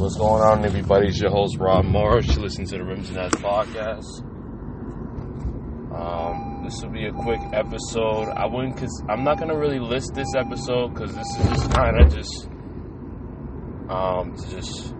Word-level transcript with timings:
What's 0.00 0.16
going 0.16 0.42
on, 0.42 0.64
everybody? 0.64 1.08
It's 1.08 1.20
your 1.20 1.30
host, 1.30 1.58
Rob 1.58 1.84
Morris. 1.84 2.34
You 2.34 2.40
listen 2.40 2.64
to 2.64 2.78
the 2.78 2.84
Rims 2.84 3.10
and 3.10 3.18
Nets 3.18 3.34
podcast. 3.34 4.24
Um, 5.94 6.62
this 6.64 6.80
will 6.82 6.88
be 6.88 7.04
a 7.04 7.12
quick 7.12 7.40
episode. 7.52 8.30
I 8.30 8.46
wouldn't, 8.46 8.78
cause 8.78 9.04
I'm 9.10 9.24
not 9.24 9.38
gonna 9.38 9.58
really 9.58 9.78
list 9.78 10.14
this 10.14 10.34
episode 10.34 10.94
because 10.94 11.14
this 11.14 11.26
is 11.36 11.46
just 11.48 11.70
kind 11.72 12.00
of 12.00 12.14
just, 12.14 12.48
um, 13.90 14.34
to 14.38 14.48
just 14.48 14.94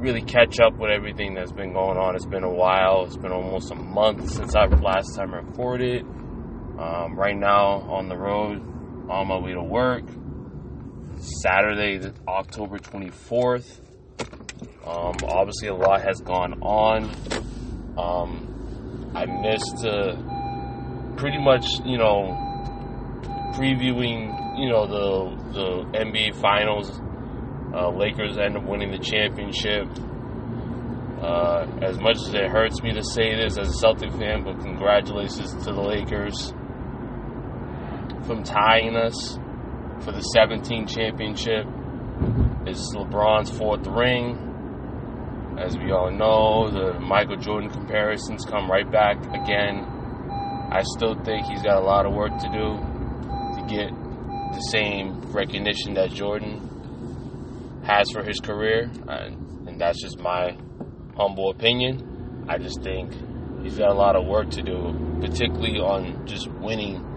really 0.00 0.22
catch 0.22 0.58
up 0.58 0.78
with 0.78 0.90
everything 0.90 1.34
that's 1.34 1.52
been 1.52 1.74
going 1.74 1.98
on. 1.98 2.16
It's 2.16 2.24
been 2.24 2.44
a 2.44 2.54
while. 2.54 3.04
It's 3.04 3.18
been 3.18 3.30
almost 3.30 3.72
a 3.72 3.74
month 3.74 4.26
since 4.30 4.54
I 4.54 4.64
last 4.64 5.16
time 5.16 5.34
recorded. 5.34 6.00
Um, 6.00 7.14
right 7.14 7.36
now 7.36 7.82
on 7.90 8.08
the 8.08 8.16
road, 8.16 8.62
on 9.10 9.28
my 9.28 9.36
way 9.36 9.52
to 9.52 9.62
work. 9.62 10.04
Saturday, 11.22 12.10
October 12.26 12.78
24th. 12.78 13.78
Um, 14.84 15.14
obviously, 15.24 15.68
a 15.68 15.74
lot 15.74 16.02
has 16.02 16.20
gone 16.20 16.60
on. 16.62 17.04
Um, 17.96 19.12
I 19.14 19.26
missed 19.26 19.86
uh, 19.86 20.16
pretty 21.16 21.38
much, 21.38 21.64
you 21.84 21.98
know, 21.98 22.36
previewing, 23.54 24.58
you 24.58 24.68
know, 24.68 24.86
the 24.86 25.52
the 25.52 25.98
NBA 25.98 26.34
Finals. 26.40 26.90
Uh, 27.72 27.90
Lakers 27.90 28.36
end 28.36 28.56
up 28.56 28.64
winning 28.64 28.90
the 28.90 28.98
championship. 28.98 29.86
Uh, 31.22 31.64
as 31.82 32.00
much 32.00 32.16
as 32.16 32.34
it 32.34 32.50
hurts 32.50 32.82
me 32.82 32.92
to 32.92 33.02
say 33.02 33.36
this 33.36 33.56
as 33.56 33.68
a 33.68 33.78
Celtic 33.78 34.10
fan, 34.10 34.42
but 34.42 34.58
congratulations 34.58 35.52
to 35.64 35.72
the 35.72 35.80
Lakers 35.80 36.52
from 38.26 38.42
tying 38.42 38.96
us 38.96 39.38
for 40.04 40.12
the 40.12 40.20
17 40.20 40.86
championship. 40.86 41.64
It's 42.66 42.94
LeBron's 42.94 43.50
fourth 43.56 43.86
ring. 43.86 44.48
As 45.58 45.76
we 45.76 45.92
all 45.92 46.10
know, 46.10 46.70
the 46.70 46.98
Michael 46.98 47.36
Jordan 47.36 47.70
comparisons 47.70 48.44
come 48.44 48.70
right 48.70 48.90
back 48.90 49.18
again. 49.34 49.84
I 50.72 50.82
still 50.96 51.14
think 51.22 51.46
he's 51.46 51.62
got 51.62 51.76
a 51.76 51.84
lot 51.84 52.06
of 52.06 52.14
work 52.14 52.36
to 52.38 52.48
do 52.48 52.78
to 53.56 53.66
get 53.68 53.90
the 54.52 54.60
same 54.70 55.20
recognition 55.32 55.94
that 55.94 56.10
Jordan 56.10 57.82
has 57.84 58.10
for 58.10 58.22
his 58.22 58.40
career, 58.40 58.90
and, 59.08 59.68
and 59.68 59.80
that's 59.80 60.00
just 60.00 60.18
my 60.18 60.56
humble 61.16 61.50
opinion. 61.50 62.46
I 62.48 62.58
just 62.58 62.82
think 62.82 63.12
he's 63.62 63.78
got 63.78 63.90
a 63.90 63.94
lot 63.94 64.16
of 64.16 64.26
work 64.26 64.50
to 64.50 64.62
do, 64.62 65.18
particularly 65.20 65.78
on 65.78 66.26
just 66.26 66.48
winning 66.48 67.11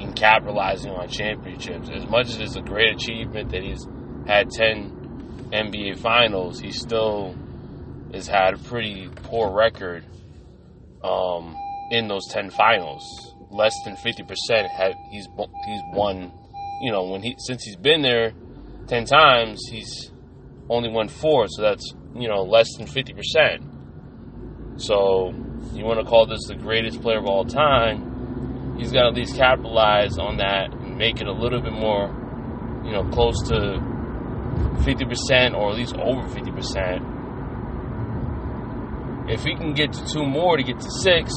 and 0.00 0.14
capitalizing 0.14 0.90
on 0.90 1.08
championships. 1.08 1.88
As 1.90 2.06
much 2.06 2.28
as 2.28 2.40
it's 2.40 2.56
a 2.56 2.60
great 2.60 2.94
achievement 2.94 3.50
that 3.50 3.62
he's 3.62 3.86
had 4.26 4.50
10 4.50 5.50
NBA 5.52 5.98
finals, 5.98 6.60
he 6.60 6.72
still 6.72 7.34
has 8.12 8.26
had 8.26 8.54
a 8.54 8.58
pretty 8.58 9.08
poor 9.24 9.52
record 9.52 10.04
um, 11.02 11.56
in 11.90 12.08
those 12.08 12.26
10 12.28 12.50
finals. 12.50 13.34
Less 13.50 13.74
than 13.84 13.96
50% 13.96 14.70
had 14.70 14.96
he's 15.10 15.28
he's 15.64 15.80
won, 15.92 16.32
you 16.80 16.90
know, 16.90 17.04
when 17.04 17.22
he 17.22 17.36
since 17.38 17.62
he's 17.62 17.76
been 17.76 18.02
there 18.02 18.32
10 18.88 19.04
times, 19.06 19.60
he's 19.70 20.10
only 20.68 20.88
won 20.88 21.08
4, 21.08 21.48
so 21.48 21.62
that's, 21.62 21.94
you 22.14 22.28
know, 22.28 22.42
less 22.42 22.66
than 22.76 22.86
50%. 22.86 23.62
So, 24.78 25.32
you 25.72 25.84
want 25.84 26.00
to 26.00 26.06
call 26.06 26.26
this 26.26 26.46
the 26.48 26.54
greatest 26.54 27.00
player 27.02 27.18
of 27.18 27.26
all 27.26 27.44
time? 27.44 28.15
He's 28.78 28.92
got 28.92 29.02
to 29.02 29.08
at 29.08 29.14
least 29.14 29.36
capitalize 29.36 30.18
on 30.18 30.36
that 30.38 30.72
and 30.72 30.96
make 30.96 31.20
it 31.20 31.26
a 31.26 31.32
little 31.32 31.60
bit 31.60 31.72
more, 31.72 32.08
you 32.84 32.92
know, 32.92 33.04
close 33.10 33.40
to 33.48 33.80
50% 34.84 35.54
or 35.54 35.70
at 35.70 35.76
least 35.76 35.96
over 35.96 36.22
50%. 36.28 37.14
If 39.28 39.42
he 39.42 39.56
can 39.56 39.74
get 39.74 39.92
to 39.92 40.06
two 40.06 40.24
more 40.24 40.56
to 40.56 40.62
get 40.62 40.78
to 40.80 40.90
six, 41.02 41.32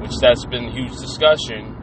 which 0.00 0.16
that's 0.20 0.46
been 0.46 0.66
a 0.66 0.72
huge 0.72 0.96
discussion, 0.96 1.76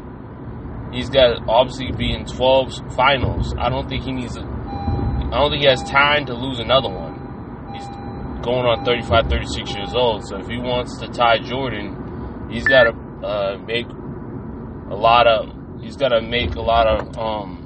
he's 0.92 1.10
got 1.10 1.36
to 1.36 1.44
obviously 1.48 1.92
be 1.92 2.12
in 2.14 2.26
12 2.26 2.96
finals. 2.96 3.54
I 3.58 3.70
don't 3.70 3.88
think 3.88 4.04
he 4.04 4.12
needs 4.12 4.36
a, 4.36 4.42
I 4.42 5.30
don't 5.38 5.52
think 5.52 5.62
he 5.62 5.68
has 5.68 5.84
time 5.84 6.26
to 6.26 6.34
lose 6.34 6.60
another 6.60 6.90
one. 6.90 7.14
He's 7.76 7.86
going 8.44 8.66
on 8.66 8.84
35, 8.86 9.28
36 9.30 9.76
years 9.76 9.94
old. 9.94 10.26
So 10.26 10.38
if 10.38 10.48
he 10.48 10.58
wants 10.58 10.98
to 11.00 11.08
tie 11.08 11.38
Jordan, 11.40 12.48
he's 12.50 12.66
got 12.66 12.84
to 12.86 12.92
uh, 13.26 13.58
make 13.66 13.86
a 14.90 14.96
lot 14.96 15.28
of 15.28 15.82
he's 15.82 15.98
got 15.98 16.10
to 16.10 16.22
make 16.22 16.56
a 16.56 16.62
lot 16.62 16.88
of 16.88 17.18
um 17.18 17.64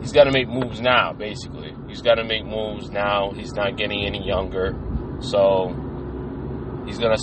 he's 0.00 0.12
got 0.12 0.24
to 0.24 0.32
make 0.32 0.48
moves 0.48 0.80
now 0.80 1.12
basically. 1.12 1.74
He's 1.88 2.02
got 2.02 2.16
to 2.16 2.24
make 2.24 2.44
moves 2.44 2.90
now. 2.90 3.30
He's 3.30 3.52
not 3.52 3.76
getting 3.76 4.04
any 4.04 4.26
younger. 4.26 4.76
So 5.20 5.68
he's 6.86 6.98
to 6.98 7.16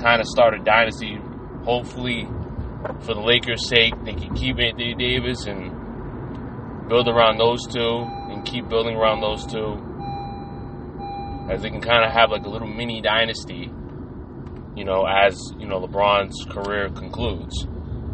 kind 0.00 0.20
of 0.20 0.26
start 0.26 0.54
a 0.54 0.58
dynasty. 0.62 1.18
Hopefully 1.64 2.26
for 3.00 3.14
the 3.14 3.20
Lakers 3.20 3.68
sake 3.68 3.94
they 4.04 4.14
can 4.14 4.34
keep 4.34 4.58
Anthony 4.58 4.94
Davis 4.94 5.46
and 5.46 6.88
build 6.88 7.08
around 7.08 7.38
those 7.38 7.66
two 7.66 8.06
and 8.30 8.44
keep 8.44 8.68
building 8.68 8.96
around 8.96 9.20
those 9.20 9.44
two. 9.46 9.84
As 11.50 11.62
they 11.62 11.70
can 11.70 11.80
kind 11.80 12.04
of 12.04 12.12
have 12.12 12.30
like 12.30 12.44
a 12.44 12.48
little 12.48 12.68
mini 12.68 13.00
dynasty 13.00 13.70
you 14.78 14.84
know, 14.84 15.04
as, 15.04 15.52
you 15.58 15.66
know, 15.66 15.80
LeBron's 15.80 16.46
career 16.48 16.88
concludes. 16.88 17.66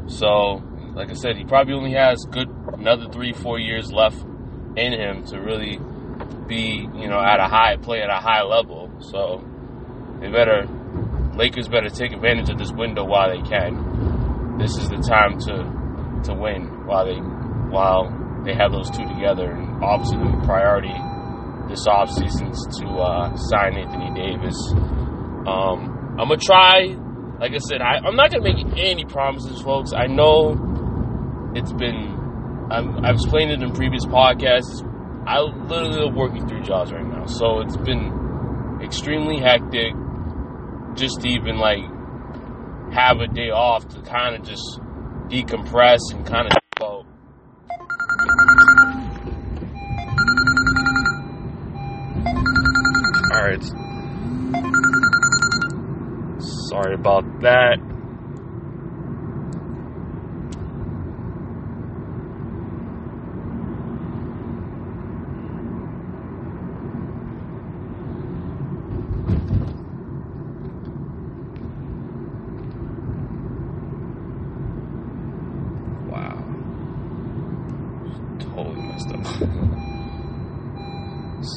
So, 0.07 0.63
like 0.95 1.11
I 1.11 1.15
said, 1.15 1.37
he 1.37 1.45
probably 1.45 1.75
only 1.75 1.93
has 1.93 2.25
good 2.31 2.49
another 2.73 3.09
three, 3.11 3.35
four 3.35 3.59
years 3.59 3.93
left 3.93 4.17
in 4.77 4.93
him 4.93 5.25
to 5.27 5.39
really 5.39 5.79
be, 6.49 6.89
you 6.95 7.09
know, 7.09 7.21
at 7.21 7.39
a 7.41 7.49
high 7.49 7.77
play 7.77 8.01
at 8.01 8.11
a 8.11 8.21
high 8.21 8.43
level. 8.43 8.91
So 9.01 9.45
they 10.21 10.31
better 10.31 10.67
Lakers 11.37 11.69
better 11.69 11.91
take 11.91 12.13
advantage 12.13 12.49
of 12.49 12.59
this 12.59 12.73
window 12.73 13.05
while 13.05 13.29
they 13.29 13.43
can. 13.49 14.57
This 14.59 14.77
is 14.79 14.89
the 14.89 14.99
time 14.99 15.39
to 15.41 16.25
to 16.25 16.35
win 16.35 16.87
while 16.87 17.05
they 17.05 17.19
while 17.71 18.43
they 18.45 18.55
have 18.55 18.73
those 18.73 18.91
two 18.91 19.05
together. 19.05 19.51
And 19.51 19.83
obviously 19.83 20.19
the 20.19 20.43
priority 20.47 20.95
this 21.69 21.87
offseason 21.87 22.53
is 22.53 22.79
to 22.81 22.89
uh, 22.89 23.37
sign 23.37 23.77
Anthony 23.77 24.13
Davis. 24.15 24.57
Um, 25.47 25.94
I'm 26.17 26.29
gonna 26.29 26.37
try. 26.37 26.95
Like 27.41 27.53
I 27.53 27.59
said, 27.59 27.81
I, 27.83 28.07
am 28.07 28.15
not 28.15 28.31
gonna 28.31 28.45
make 28.45 28.65
any 28.79 29.05
promises, 29.05 29.61
folks. 29.61 29.93
I 29.93 30.07
know 30.07 31.53
it's 31.57 31.73
been. 31.73 32.69
i 32.71 32.81
have 33.07 33.17
explained 33.17 33.51
it 33.51 33.63
in 33.63 33.73
previous 33.73 34.05
podcasts. 34.07 34.89
I 35.27 35.41
literally 35.41 36.07
am 36.07 36.15
working 36.15 36.47
through 36.47 36.63
jobs 36.63 36.93
right 36.93 37.05
now, 37.05 37.27
so 37.27 37.61
it's 37.61 37.77
been 37.77 38.81
extremely 38.81 39.41
hectic. 39.41 39.93
Just 40.95 41.23
to 41.23 41.29
even 41.29 41.57
like 41.59 41.83
have 42.93 43.19
a 43.19 43.27
day 43.27 43.51
off 43.51 43.89
to 43.89 44.01
kind 44.03 44.37
of 44.37 44.47
just 44.47 44.79
decompress 45.29 45.99
and 46.13 46.25
kind 46.25 46.47
of 46.47 46.53
well. 46.81 47.05
All 53.33 53.43
right. 53.43 53.84
Sorry 56.75 56.95
about 56.95 57.25
that. 57.43 57.79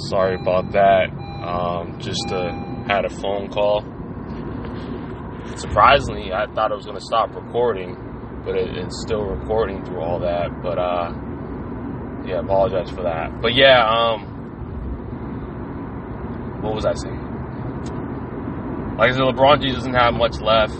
Sorry 0.09 0.35
about 0.35 0.71
that. 0.73 1.09
Um, 1.41 1.97
just 1.99 2.31
uh, 2.31 2.53
had 2.87 3.05
a 3.05 3.09
phone 3.09 3.49
call 3.49 3.81
surprisingly, 5.57 6.31
I 6.33 6.47
thought 6.53 6.71
it 6.71 6.75
was 6.75 6.85
going 6.85 6.97
to 6.97 7.05
stop 7.05 7.33
recording, 7.35 7.95
but 8.45 8.55
it, 8.55 8.77
it's 8.77 9.01
still 9.01 9.23
recording 9.23 9.83
through 9.85 10.01
all 10.01 10.19
that. 10.19 10.61
But 10.61 10.77
uh, 10.77 11.11
yeah, 12.25 12.39
apologize 12.39 12.89
for 12.89 13.03
that. 13.03 13.41
But 13.41 13.53
yeah, 13.55 13.83
um, 13.85 14.21
what 16.61 16.73
was 16.75 16.85
I 16.85 16.93
saying? 16.93 17.23
Like 18.97 19.09
I 19.09 19.13
said, 19.13 19.21
LeBron 19.21 19.61
James 19.61 19.75
doesn't 19.75 19.93
have 19.93 20.13
much 20.13 20.39
left. 20.41 20.73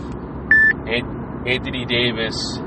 Anthony 1.48 1.86
Davis, 1.86 2.58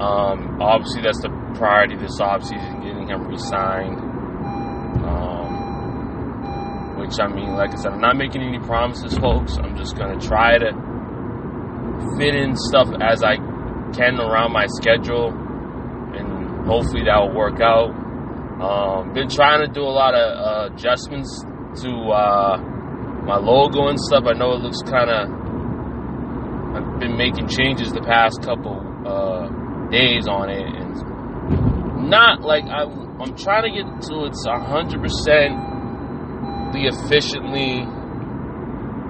um, 0.00 0.60
obviously 0.60 1.02
that's 1.02 1.20
the 1.22 1.30
priority 1.56 1.96
this 1.96 2.20
offseason, 2.20 2.82
getting 2.82 3.08
him 3.08 3.26
re-signed. 3.26 4.09
Which 7.10 7.18
I 7.18 7.26
mean, 7.26 7.56
like 7.56 7.72
I 7.72 7.74
said, 7.74 7.90
I'm 7.90 8.00
not 8.00 8.16
making 8.16 8.40
any 8.40 8.60
promises, 8.60 9.18
folks. 9.18 9.56
I'm 9.58 9.76
just 9.76 9.96
gonna 9.96 10.20
try 10.20 10.58
to 10.58 10.70
fit 12.16 12.36
in 12.36 12.54
stuff 12.54 12.86
as 13.02 13.24
I 13.24 13.34
can 13.90 14.20
around 14.20 14.52
my 14.52 14.66
schedule, 14.78 15.34
and 16.14 16.64
hopefully 16.68 17.02
that 17.10 17.18
will 17.18 17.34
work 17.34 17.60
out. 17.60 17.90
Um, 18.62 19.12
been 19.12 19.28
trying 19.28 19.66
to 19.66 19.72
do 19.72 19.82
a 19.82 19.90
lot 19.90 20.14
of 20.14 20.22
uh, 20.70 20.72
adjustments 20.72 21.42
to 21.82 21.90
uh, 22.14 22.58
my 23.26 23.38
logo 23.38 23.88
and 23.88 23.98
stuff. 23.98 24.22
I 24.28 24.34
know 24.38 24.52
it 24.52 24.60
looks 24.62 24.78
kind 24.82 25.10
of. 25.10 25.26
I've 26.76 27.00
been 27.00 27.16
making 27.16 27.48
changes 27.48 27.90
the 27.90 28.02
past 28.02 28.40
couple 28.40 28.78
uh, 29.04 29.48
days 29.90 30.28
on 30.28 30.48
it, 30.48 30.62
and 30.62 32.08
not 32.08 32.42
like 32.42 32.66
I, 32.66 32.84
I'm 32.84 33.34
trying 33.34 33.64
to 33.66 33.70
get 33.74 34.00
to 34.10 34.26
it's 34.26 34.46
hundred 34.46 35.02
percent 35.02 35.69
the 36.72 36.86
efficiently, 36.86 37.82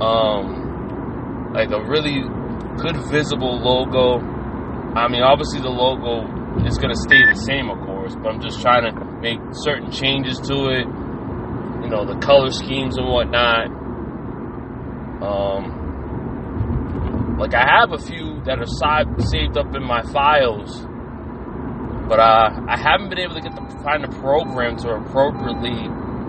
um, 0.01 1.53
like 1.55 1.71
a 1.71 1.81
really 1.85 2.23
good 2.79 2.97
visible 3.11 3.59
logo. 3.61 4.21
I 4.97 5.09
mean, 5.09 5.23
obviously 5.23 5.61
the 5.61 5.71
logo 5.71 6.27
is 6.67 6.79
going 6.79 6.91
to 6.91 7.01
stay 7.01 7.23
the 7.25 7.37
same, 7.47 7.71
of 7.71 7.79
course, 7.87 8.17
but 8.17 8.35
I'm 8.35 8.41
just 8.41 8.61
trying 8.61 8.85
to 8.89 8.93
make 9.21 9.39
certain 9.53 9.91
changes 9.91 10.39
to 10.49 10.55
it. 10.75 10.87
You 11.85 11.89
know, 11.89 12.05
the 12.05 12.19
color 12.21 12.51
schemes 12.51 12.99
and 12.99 13.07
whatnot. 13.07 13.67
Um, 15.23 15.81
like 17.39 17.55
I 17.55 17.65
have 17.65 17.93
a 17.93 17.99
few 17.99 18.43
that 18.45 18.59
are 18.59 18.67
saved 19.31 19.57
up 19.57 19.75
in 19.75 19.83
my 19.83 20.03
files, 20.13 20.85
but 22.09 22.19
uh, 22.19 22.51
I 22.69 22.77
haven't 22.77 23.09
been 23.09 23.19
able 23.19 23.35
to 23.35 23.41
get 23.41 23.57
to 23.57 23.63
find 23.83 24.05
a 24.05 24.09
program 24.21 24.77
to 24.79 24.91
appropriately 24.91 25.89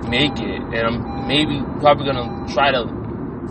make 0.09 0.33
it, 0.39 0.61
and 0.61 0.75
I'm 0.75 1.27
maybe 1.27 1.59
probably 1.79 2.05
gonna 2.05 2.47
try 2.53 2.71
to 2.71 2.85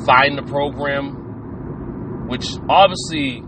find 0.04 0.36
the 0.38 0.42
program, 0.42 2.28
which 2.28 2.46
obviously, 2.68 3.42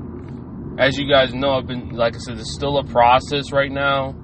as 0.78 0.98
you 0.98 1.08
guys 1.10 1.34
know, 1.34 1.52
I've 1.52 1.66
been 1.66 1.90
like 1.90 2.14
I 2.14 2.18
said, 2.18 2.38
it's 2.38 2.52
still 2.52 2.78
a 2.78 2.84
process 2.84 3.52
right 3.52 3.70
now. 3.70 4.14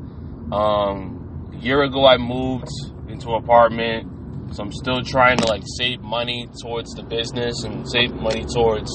Um, 0.52 1.50
a 1.52 1.56
year 1.56 1.82
ago, 1.82 2.06
I 2.06 2.16
moved 2.18 2.68
into 3.08 3.28
an 3.30 3.42
apartment, 3.42 4.54
so 4.54 4.62
I'm 4.62 4.72
still 4.72 5.02
trying 5.02 5.38
to 5.38 5.46
like 5.46 5.62
save 5.76 6.00
money 6.00 6.48
towards 6.62 6.94
the 6.94 7.02
business 7.02 7.64
and 7.64 7.88
save 7.88 8.14
money 8.14 8.44
towards, 8.54 8.90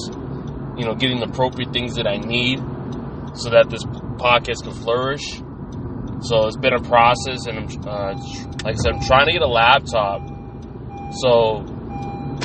you 0.76 0.84
know, 0.84 0.94
getting 0.94 1.20
the 1.20 1.26
appropriate 1.26 1.72
things 1.72 1.94
that 1.94 2.06
I 2.06 2.16
need 2.16 2.58
so 3.34 3.50
that 3.50 3.70
this 3.70 3.84
podcast 4.18 4.62
can 4.62 4.72
flourish. 4.72 5.40
So 6.20 6.46
it's 6.46 6.56
been 6.56 6.72
a 6.72 6.80
process, 6.80 7.46
and 7.46 7.58
I'm, 7.58 7.68
uh, 7.86 8.14
like 8.64 8.74
I 8.74 8.78
said, 8.78 8.94
I'm 8.94 9.00
trying 9.02 9.26
to 9.26 9.32
get 9.32 9.42
a 9.42 9.46
laptop. 9.46 10.22
So, 11.20 11.64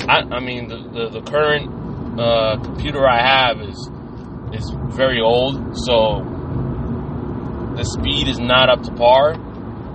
I, 0.07 0.21
I 0.31 0.39
mean, 0.39 0.68
the, 0.68 0.77
the, 0.77 1.10
the 1.19 1.21
current 1.21 2.19
uh, 2.19 2.57
computer 2.63 3.07
I 3.07 3.21
have 3.21 3.62
is 3.62 3.89
is 4.54 4.69
very 4.89 5.21
old, 5.21 5.77
so 5.77 6.24
the 7.77 7.83
speed 7.83 8.27
is 8.27 8.39
not 8.39 8.69
up 8.69 8.83
to 8.83 8.92
par. 8.92 9.33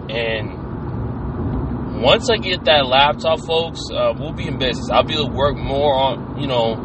And 0.09 2.01
once 2.01 2.31
I 2.31 2.37
get 2.37 2.65
that 2.65 2.87
laptop, 2.87 3.41
folks, 3.41 3.81
uh, 3.93 4.15
we'll 4.17 4.33
be 4.33 4.47
in 4.47 4.59
business. 4.59 4.89
I'll 4.91 5.03
be 5.05 5.15
able 5.15 5.29
to 5.29 5.35
work 5.35 5.57
more 5.57 5.95
on, 5.95 6.41
you 6.41 6.47
know, 6.47 6.77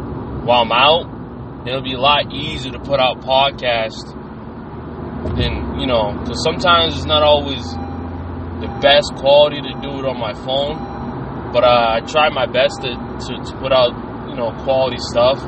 while 0.43 0.63
I'm 0.63 0.71
out. 0.71 1.67
It'll 1.67 1.83
be 1.83 1.93
a 1.93 1.99
lot 1.99 2.33
easier 2.33 2.71
to 2.71 2.79
put 2.79 2.99
out 2.99 3.21
podcasts 3.21 4.15
than, 5.35 5.79
you 5.79 5.87
know, 5.87 6.15
because 6.19 6.41
sometimes 6.43 6.95
it's 6.95 7.05
not 7.05 7.23
always 7.23 7.63
the 8.59 8.71
best 8.83 9.15
quality 9.15 9.61
to 9.61 9.73
do 9.79 9.99
it 9.99 10.05
on 10.07 10.19
my 10.19 10.33
phone. 10.33 10.79
But 11.51 11.63
uh, 11.63 11.97
I 11.97 11.99
try 12.05 12.29
my 12.29 12.45
best 12.45 12.81
to, 12.85 12.93
to, 12.93 13.31
to, 13.41 13.51
put 13.57 13.73
out, 13.73 13.91
you 14.29 14.35
know, 14.37 14.53
quality 14.63 15.01
stuff. 15.01 15.39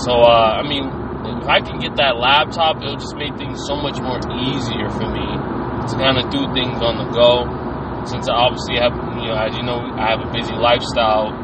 So, 0.00 0.12
uh, 0.24 0.56
I 0.56 0.64
mean, 0.64 0.88
if 1.36 1.48
I 1.48 1.60
can 1.60 1.78
get 1.78 1.96
that 2.00 2.16
laptop, 2.16 2.80
it'll 2.80 2.96
just 2.96 3.16
make 3.16 3.36
things 3.36 3.60
so 3.68 3.76
much 3.76 4.00
more 4.00 4.16
easier 4.40 4.88
for 4.88 5.04
me 5.12 5.26
to 5.84 5.94
kind 6.00 6.16
of 6.16 6.32
do 6.32 6.48
things 6.56 6.80
on 6.80 6.96
the 6.96 7.08
go. 7.12 7.44
Since 8.08 8.30
I 8.30 8.34
obviously 8.38 8.78
have, 8.80 8.94
you 9.20 9.28
know, 9.28 9.36
as 9.36 9.52
you 9.52 9.64
know, 9.66 9.82
I 9.98 10.16
have 10.16 10.22
a 10.24 10.30
busy 10.32 10.54
lifestyle. 10.54 11.34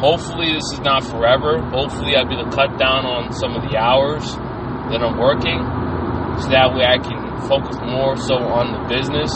Hopefully, 0.00 0.50
this 0.56 0.64
is 0.72 0.80
not 0.80 1.04
forever. 1.04 1.60
Hopefully, 1.70 2.16
I'll 2.16 2.26
be 2.26 2.34
able 2.34 2.50
to 2.50 2.56
cut 2.56 2.74
down 2.80 3.04
on 3.04 3.32
some 3.36 3.54
of 3.54 3.62
the 3.68 3.76
hours 3.76 4.24
that 4.90 5.00
I'm 5.02 5.18
working, 5.18 5.58
so 6.42 6.50
that 6.50 6.74
way 6.74 6.84
I 6.86 6.98
can 6.98 7.18
focus 7.48 7.76
more 7.82 8.16
so 8.16 8.36
on 8.38 8.74
the 8.74 8.82
business 8.90 9.30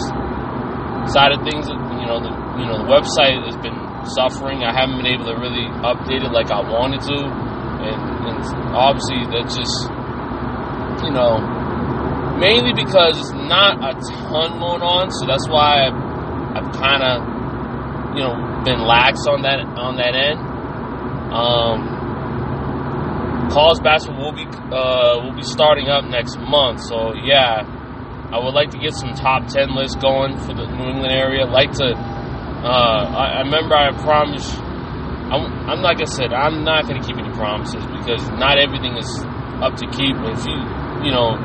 side 1.13 1.33
of 1.33 1.41
things. 1.47 1.67
You 1.69 2.07
know, 2.07 2.19
the 2.21 2.33
you 2.61 2.67
know 2.67 2.79
the 2.83 2.89
website 2.91 3.43
has 3.47 3.57
been 3.59 3.77
suffering. 4.19 4.63
I 4.63 4.73
haven't 4.75 4.99
been 5.01 5.11
able 5.11 5.27
to 5.33 5.37
really 5.39 5.67
update 5.83 6.23
it 6.25 6.33
like 6.33 6.51
I 6.51 6.61
wanted 6.61 7.01
to, 7.09 7.19
and, 7.19 8.01
and 8.29 8.39
obviously 8.75 9.25
that's 9.33 9.57
just 9.57 9.77
you 11.05 11.13
know 11.13 11.39
mainly 12.39 12.73
because 12.75 13.19
it's 13.19 13.33
not 13.33 13.79
a 13.79 13.93
ton 14.29 14.59
going 14.59 14.83
on, 14.83 15.11
so 15.11 15.27
that's 15.27 15.47
why 15.49 15.87
I've, 15.87 15.99
I've 16.59 16.71
kind 16.75 17.03
of, 17.03 17.15
you 18.19 18.23
know, 18.23 18.35
been 18.65 18.81
lax 18.83 19.23
on 19.27 19.43
that 19.43 19.61
on 19.79 19.97
that 19.97 20.15
end. 20.15 20.39
Um, 21.35 21.94
college 23.51 23.83
basketball 23.83 24.33
will 24.33 24.39
be 24.39 24.47
uh, 24.47 25.21
will 25.23 25.37
be 25.37 25.43
starting 25.43 25.89
up 25.89 26.05
next 26.05 26.39
month, 26.39 26.81
so 26.81 27.13
yeah, 27.15 27.63
I 28.33 28.39
would 28.43 28.55
like 28.55 28.71
to 28.71 28.79
get 28.79 28.95
some 28.95 29.15
top 29.15 29.47
ten 29.49 29.75
lists 29.75 29.97
going 29.97 30.39
for 30.39 30.55
the 30.55 30.67
New 30.67 30.89
England 30.91 31.13
area. 31.13 31.47
Like 31.47 31.73
to. 31.79 31.95
Uh, 32.65 33.05
I, 33.13 33.25
I, 33.37 33.41
remember 33.45 33.75
I 33.77 33.93
promised. 34.03 34.49
I'm, 34.57 35.53
I'm 35.69 35.81
like 35.83 36.01
I 36.01 36.05
said, 36.05 36.33
I'm 36.33 36.65
not 36.65 36.89
going 36.89 37.01
to 37.01 37.07
keep 37.07 37.17
any 37.17 37.33
promises 37.37 37.85
because 37.93 38.25
not 38.41 38.57
everything 38.59 38.97
is 38.97 39.09
up 39.61 39.77
to 39.77 39.87
keep. 39.93 40.17
If 40.33 40.45
you, 40.49 40.57
you 41.05 41.13
know, 41.13 41.37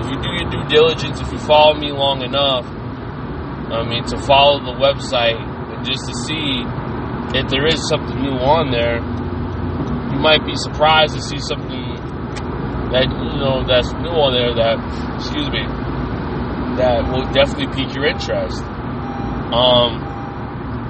if 0.00 0.08
you 0.08 0.16
do 0.20 0.30
your 0.32 0.48
due 0.48 0.64
diligence, 0.68 1.20
if 1.20 1.30
you 1.32 1.38
follow 1.38 1.74
me 1.74 1.92
long 1.92 2.22
enough, 2.22 2.64
I 3.72 3.84
mean, 3.88 4.04
to 4.06 4.18
follow 4.18 4.60
the 4.64 4.76
website 4.80 5.36
and 5.36 5.84
just 5.84 6.08
to 6.08 6.14
see 6.24 6.64
if 7.36 7.48
there 7.48 7.66
is 7.66 7.80
something 7.88 8.20
new 8.20 8.36
on 8.40 8.70
there, 8.70 9.00
you 10.12 10.18
might 10.20 10.44
be 10.44 10.54
surprised 10.56 11.14
to 11.16 11.22
see 11.22 11.38
something 11.38 11.96
that, 12.92 13.08
you 13.08 13.36
know, 13.40 13.64
that's 13.64 13.88
new 14.04 14.12
on 14.12 14.36
there 14.36 14.52
that, 14.52 14.76
excuse 15.16 15.48
me, 15.48 15.64
that 16.76 17.08
will 17.08 17.24
definitely 17.32 17.72
pique 17.72 17.94
your 17.96 18.04
interest. 18.04 18.60
Um, 19.52 20.04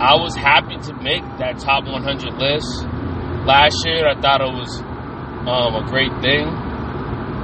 I 0.03 0.19
was 0.19 0.35
happy 0.35 0.77
to 0.91 0.93
make 0.99 1.23
that 1.39 1.59
top 1.59 1.87
100 1.87 2.35
list 2.35 2.67
last 3.47 3.79
year. 3.87 4.11
I 4.11 4.19
thought 4.19 4.43
it 4.43 4.51
was 4.51 4.83
um, 5.47 5.79
a 5.79 5.85
great 5.87 6.11
thing 6.23 6.51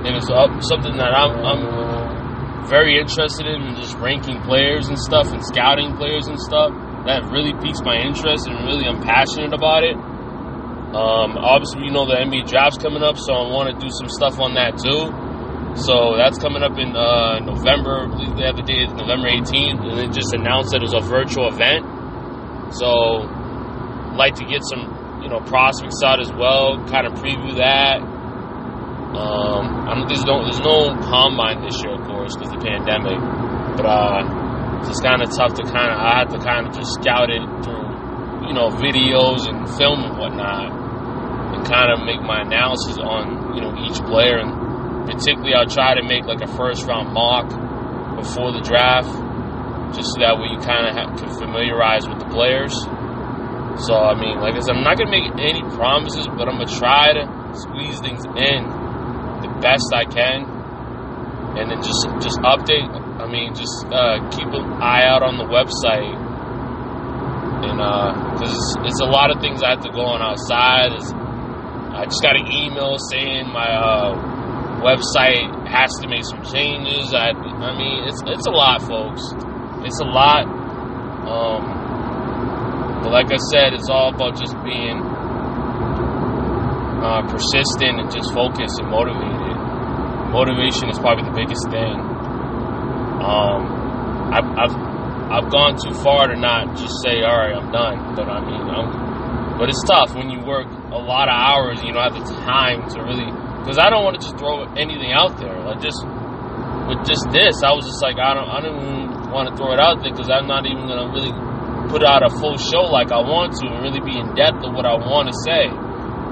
and 0.06 0.14
it's 0.14 0.26
something 0.70 0.96
that 0.98 1.10
I'm, 1.10 1.42
I'm 1.42 2.66
very 2.70 2.98
interested 2.98 3.46
in, 3.46 3.74
just 3.74 3.96
ranking 3.98 4.40
players 4.42 4.88
and 4.88 4.98
stuff 4.98 5.32
and 5.32 5.42
scouting 5.44 5.96
players 5.96 6.26
and 6.26 6.38
stuff. 6.38 6.70
That 7.06 7.26
really 7.30 7.54
piques 7.62 7.82
my 7.82 7.96
interest 7.98 8.46
and 8.46 8.62
really 8.66 8.86
I'm 8.86 9.02
passionate 9.02 9.52
about 9.52 9.82
it. 9.82 9.96
Um, 10.88 11.36
obviously, 11.36 11.84
you 11.84 11.92
know 11.92 12.06
the 12.06 12.16
NBA 12.16 12.48
draft's 12.48 12.78
coming 12.78 13.02
up, 13.02 13.18
so 13.18 13.32
I 13.32 13.44
want 13.52 13.68
to 13.72 13.76
do 13.76 13.90
some 13.92 14.08
stuff 14.08 14.40
on 14.40 14.54
that 14.54 14.80
too. 14.80 15.12
So 15.76 16.16
that's 16.16 16.38
coming 16.38 16.62
up 16.62 16.78
in 16.78 16.96
uh, 16.96 17.40
November. 17.44 18.04
I 18.04 18.06
believe 18.08 18.34
the 18.36 18.48
other 18.48 18.64
day 18.64 18.88
is 18.88 18.92
November 18.96 19.28
18th, 19.28 19.84
and 19.84 19.98
they 19.98 20.08
just 20.08 20.32
announced 20.32 20.72
that 20.72 20.80
it 20.80 20.88
was 20.88 20.96
a 20.96 21.04
virtual 21.04 21.48
event. 21.52 21.84
So, 22.72 23.28
like 24.16 24.34
to 24.40 24.44
get 24.48 24.64
some, 24.64 25.20
you 25.22 25.28
know, 25.28 25.40
prospects 25.44 26.00
out 26.04 26.20
as 26.20 26.32
well. 26.32 26.80
Kind 26.88 27.06
of 27.06 27.14
preview 27.20 27.56
that 27.60 28.00
um, 29.16 29.88
I'm, 29.88 30.00
there's 30.06 30.24
no 30.24 30.44
there's 30.44 30.60
no 30.60 30.92
combine 31.08 31.64
this 31.64 31.80
year, 31.80 31.96
of 31.96 32.04
course, 32.04 32.36
because 32.36 32.52
the 32.52 32.60
pandemic. 32.60 33.16
But 33.80 33.86
uh, 33.88 34.84
it's 34.84 35.00
kind 35.00 35.22
of 35.24 35.32
tough 35.32 35.56
to 35.56 35.64
kind 35.64 35.88
of 35.88 35.96
I 35.96 36.20
had 36.20 36.28
to 36.36 36.38
kind 36.38 36.68
of 36.68 36.76
just 36.76 36.92
scout 37.00 37.32
it 37.32 37.40
through, 37.64 37.87
you 38.48 38.54
know, 38.56 38.72
videos 38.72 39.44
and 39.44 39.68
film 39.76 40.00
and 40.02 40.16
whatnot, 40.16 40.72
and 41.52 41.60
kind 41.68 41.92
of 41.92 42.00
make 42.08 42.24
my 42.24 42.40
analysis 42.40 42.96
on 42.96 43.54
you 43.54 43.60
know 43.60 43.76
each 43.84 44.00
player. 44.08 44.40
And 44.40 45.04
particularly, 45.04 45.52
I'll 45.52 45.68
try 45.68 45.94
to 45.94 46.02
make 46.02 46.24
like 46.24 46.40
a 46.40 46.48
first 46.48 46.88
round 46.88 47.12
mock 47.12 47.52
before 48.16 48.50
the 48.56 48.64
draft, 48.64 49.12
just 49.94 50.16
so 50.16 50.24
that 50.24 50.40
way 50.40 50.48
you 50.48 50.58
kind 50.64 50.88
of 50.88 50.96
can 51.20 51.28
familiarize 51.36 52.08
with 52.08 52.18
the 52.18 52.28
players. 52.32 52.72
So 53.86 53.94
I 53.94 54.18
mean, 54.18 54.40
like 54.40 54.56
I 54.56 54.60
said, 54.60 54.74
I'm 54.74 54.82
not 54.82 54.98
gonna 54.98 55.12
make 55.12 55.28
any 55.38 55.62
promises, 55.76 56.26
but 56.26 56.48
I'm 56.48 56.58
gonna 56.58 56.66
try 56.66 57.12
to 57.14 57.22
squeeze 57.54 58.00
things 58.00 58.24
in 58.24 58.64
the 59.44 59.52
best 59.62 59.86
I 59.94 60.04
can, 60.08 60.42
and 61.54 61.70
then 61.70 61.78
just 61.84 62.02
just 62.24 62.40
update. 62.42 62.88
I 63.20 63.26
mean, 63.30 63.54
just 63.54 63.86
uh, 63.92 64.18
keep 64.30 64.48
an 64.50 64.82
eye 64.82 65.04
out 65.06 65.22
on 65.22 65.38
the 65.38 65.44
website, 65.46 66.10
and 67.64 67.78
because 67.78 68.54
uh, 68.54 68.82
it's, 68.84 68.94
it's, 68.94 69.00
a 69.00 69.10
lot 69.10 69.30
of 69.34 69.40
things 69.40 69.62
I 69.62 69.74
have 69.74 69.82
to 69.82 69.90
go 69.90 70.06
on 70.06 70.22
outside. 70.22 70.92
It's, 70.94 71.10
I 71.10 72.04
just 72.06 72.22
got 72.22 72.36
an 72.38 72.46
email 72.46 72.94
saying 73.10 73.50
my 73.50 73.66
uh, 73.66 74.14
website 74.78 75.50
has 75.66 75.90
to 76.02 76.06
make 76.06 76.22
some 76.24 76.42
changes. 76.46 77.10
I, 77.14 77.34
I 77.34 77.74
mean, 77.74 78.06
it's 78.06 78.22
it's 78.26 78.46
a 78.46 78.54
lot, 78.54 78.82
folks. 78.82 79.22
It's 79.82 79.98
a 80.00 80.06
lot. 80.06 80.46
Um, 81.26 83.02
but 83.02 83.10
like 83.12 83.30
I 83.32 83.38
said, 83.50 83.74
it's 83.74 83.90
all 83.90 84.14
about 84.14 84.38
just 84.38 84.54
being 84.62 85.02
uh, 87.02 87.22
persistent 87.26 87.98
and 87.98 88.10
just 88.10 88.32
focused 88.34 88.78
and 88.78 88.90
motivated. 88.90 89.56
Motivation 90.30 90.90
is 90.90 90.98
probably 90.98 91.24
the 91.24 91.34
biggest 91.34 91.66
thing. 91.70 91.98
Um, 93.18 93.60
I 94.30 94.38
I've, 94.38 94.87
I've 95.28 95.52
gone 95.52 95.76
too 95.76 95.92
far 96.00 96.28
to 96.28 96.36
not 96.36 96.76
just 96.76 97.04
say, 97.04 97.20
all 97.20 97.36
right, 97.36 97.52
I'm 97.52 97.68
done. 97.68 98.16
But 98.16 98.32
I 98.32 98.40
mean, 98.40 98.64
I'm, 98.64 99.58
but 99.60 99.68
it's 99.68 99.84
tough 99.84 100.16
when 100.16 100.30
you 100.32 100.40
work 100.40 100.66
a 100.66 101.00
lot 101.00 101.28
of 101.28 101.36
hours. 101.36 101.84
You 101.84 101.92
don't 101.92 102.00
have 102.00 102.16
the 102.16 102.24
time 102.48 102.88
to 102.96 103.04
really, 103.04 103.28
because 103.60 103.76
I 103.76 103.92
don't 103.92 104.04
want 104.08 104.16
to 104.16 104.22
just 104.24 104.40
throw 104.40 104.64
anything 104.72 105.12
out 105.12 105.36
there. 105.36 105.52
Like 105.60 105.84
just 105.84 106.00
with 106.88 107.04
just 107.04 107.28
this, 107.28 107.60
I 107.60 107.76
was 107.76 107.84
just 107.84 108.00
like, 108.00 108.16
I 108.16 108.32
don't, 108.32 108.48
I 108.48 108.58
don't 108.64 109.28
want 109.28 109.52
to 109.52 109.54
throw 109.60 109.76
it 109.76 109.80
out 109.80 110.00
there 110.00 110.08
because 110.10 110.32
I'm 110.32 110.48
not 110.48 110.64
even 110.64 110.88
gonna 110.88 111.12
really 111.12 111.32
put 111.92 112.00
out 112.04 112.24
a 112.24 112.32
full 112.40 112.56
show 112.56 112.88
like 112.88 113.12
I 113.12 113.20
want 113.20 113.56
to 113.60 113.68
and 113.68 113.84
really 113.84 114.00
be 114.00 114.16
in 114.16 114.32
depth 114.32 114.64
of 114.64 114.72
what 114.72 114.88
I 114.88 114.96
want 114.96 115.28
to 115.28 115.36
say. 115.44 115.68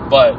But 0.09 0.33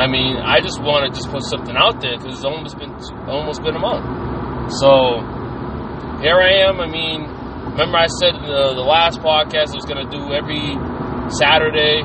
I 0.00 0.06
mean, 0.08 0.36
I 0.40 0.60
just 0.60 0.80
want 0.80 1.04
to 1.04 1.10
just 1.12 1.28
put 1.28 1.44
something 1.44 1.76
out 1.76 2.00
there 2.00 2.16
because 2.16 2.40
it's 2.40 2.44
almost 2.48 2.76
been 2.80 2.92
almost 3.28 3.60
been 3.60 3.76
a 3.76 3.80
month. 3.80 4.72
So 4.80 5.20
here 6.20 6.38
I 6.38 6.66
am. 6.66 6.80
I 6.80 6.88
mean, 6.90 7.22
remember 7.78 7.98
I 7.98 8.10
said 8.18 8.34
the, 8.42 8.74
the 8.74 8.86
last 8.86 9.20
podcast 9.22 9.70
I 9.70 9.78
was 9.78 9.86
going 9.86 10.02
to 10.02 10.10
do 10.10 10.34
every 10.34 10.74
Saturday 11.38 12.02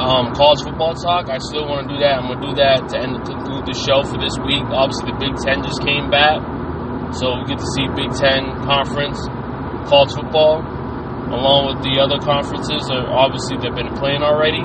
um, 0.00 0.32
college 0.32 0.62
football 0.64 0.94
talk. 0.94 1.28
I 1.28 1.38
still 1.38 1.66
want 1.68 1.88
to 1.88 1.94
do 1.94 1.98
that. 2.00 2.22
I'm 2.22 2.30
going 2.30 2.40
to 2.40 2.46
do 2.48 2.54
that 2.62 2.88
to 2.88 2.96
end 2.96 3.20
to 3.20 3.22
conclude 3.26 3.66
the 3.68 3.76
show 3.76 4.00
for 4.06 4.16
this 4.16 4.32
week. 4.40 4.64
Obviously, 4.70 5.12
the 5.12 5.18
Big 5.20 5.34
Ten 5.42 5.60
just 5.66 5.82
came 5.84 6.08
back, 6.08 6.40
so 7.12 7.42
we 7.42 7.50
get 7.50 7.58
to 7.60 7.68
see 7.76 7.84
Big 7.92 8.14
Ten 8.16 8.48
conference 8.64 9.18
college 9.90 10.14
football 10.14 10.62
along 11.30 11.74
with 11.74 11.80
the 11.84 11.98
other 12.00 12.18
conferences. 12.22 12.86
Are 12.90 13.06
obviously 13.12 13.58
they've 13.60 13.74
been 13.74 13.92
playing 13.98 14.22
already. 14.22 14.62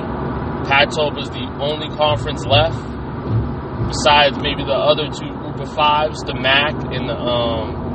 Pac-12 0.66 1.26
is 1.26 1.30
the 1.30 1.46
only 1.62 1.86
conference 1.94 2.42
left 2.42 2.74
besides 3.86 4.34
maybe 4.42 4.66
the 4.66 4.74
other 4.74 5.06
two 5.14 5.30
group 5.38 5.60
of 5.62 5.70
fives, 5.74 6.18
the 6.26 6.34
MAC 6.34 6.74
and 6.90 7.06
the 7.06 7.14
um, 7.14 7.85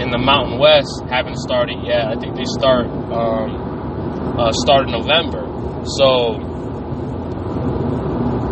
in 0.00 0.10
the 0.10 0.18
Mountain 0.18 0.58
West 0.58 0.88
haven't 1.08 1.36
started 1.36 1.78
yet. 1.84 2.06
I 2.06 2.16
think 2.16 2.36
they 2.36 2.44
start 2.44 2.86
um, 2.86 4.38
uh, 4.38 4.52
start 4.52 4.86
in 4.86 4.92
November. 4.92 5.44
So 5.98 6.38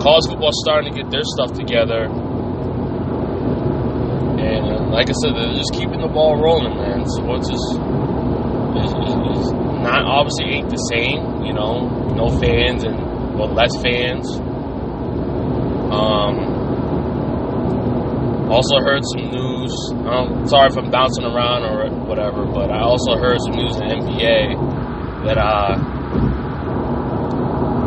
college 0.03 0.27
football's 0.29 0.61
starting 0.65 0.93
to 0.93 1.03
get 1.03 1.11
their 1.11 1.25
stuff 1.25 1.53
together, 1.53 2.05
and 4.41 4.65
uh, 4.67 4.85
like 4.91 5.09
I 5.09 5.15
said, 5.23 5.35
they're 5.37 5.57
just 5.57 5.73
keeping 5.73 6.01
the 6.01 6.09
ball 6.09 6.37
rolling, 6.41 6.77
man. 6.77 7.09
So 7.09 7.35
it's 7.37 7.49
just 7.49 7.69
it's, 8.77 8.93
it's 8.93 9.51
not 9.81 10.05
obviously 10.05 10.61
ain't 10.61 10.71
the 10.71 10.83
same, 10.93 11.43
you 11.45 11.53
know, 11.53 11.89
no 12.15 12.29
fans 12.41 12.85
and 12.85 12.97
well 13.39 13.53
less 13.53 13.75
fans. 13.81 14.29
Um, 15.91 16.60
also 18.51 18.83
heard 18.83 19.03
some 19.15 19.31
news. 19.31 19.73
Sorry 20.51 20.67
if 20.67 20.77
I'm 20.77 20.91
bouncing 20.91 21.25
around 21.25 21.63
or 21.65 21.87
whatever, 22.07 22.45
but 22.45 22.71
I 22.71 22.83
also 22.83 23.17
heard 23.17 23.39
some 23.47 23.55
news 23.55 23.77
in 23.79 23.89
the 23.89 23.95
NBA 23.95 25.25
that 25.25 25.39
uh, 25.39 25.79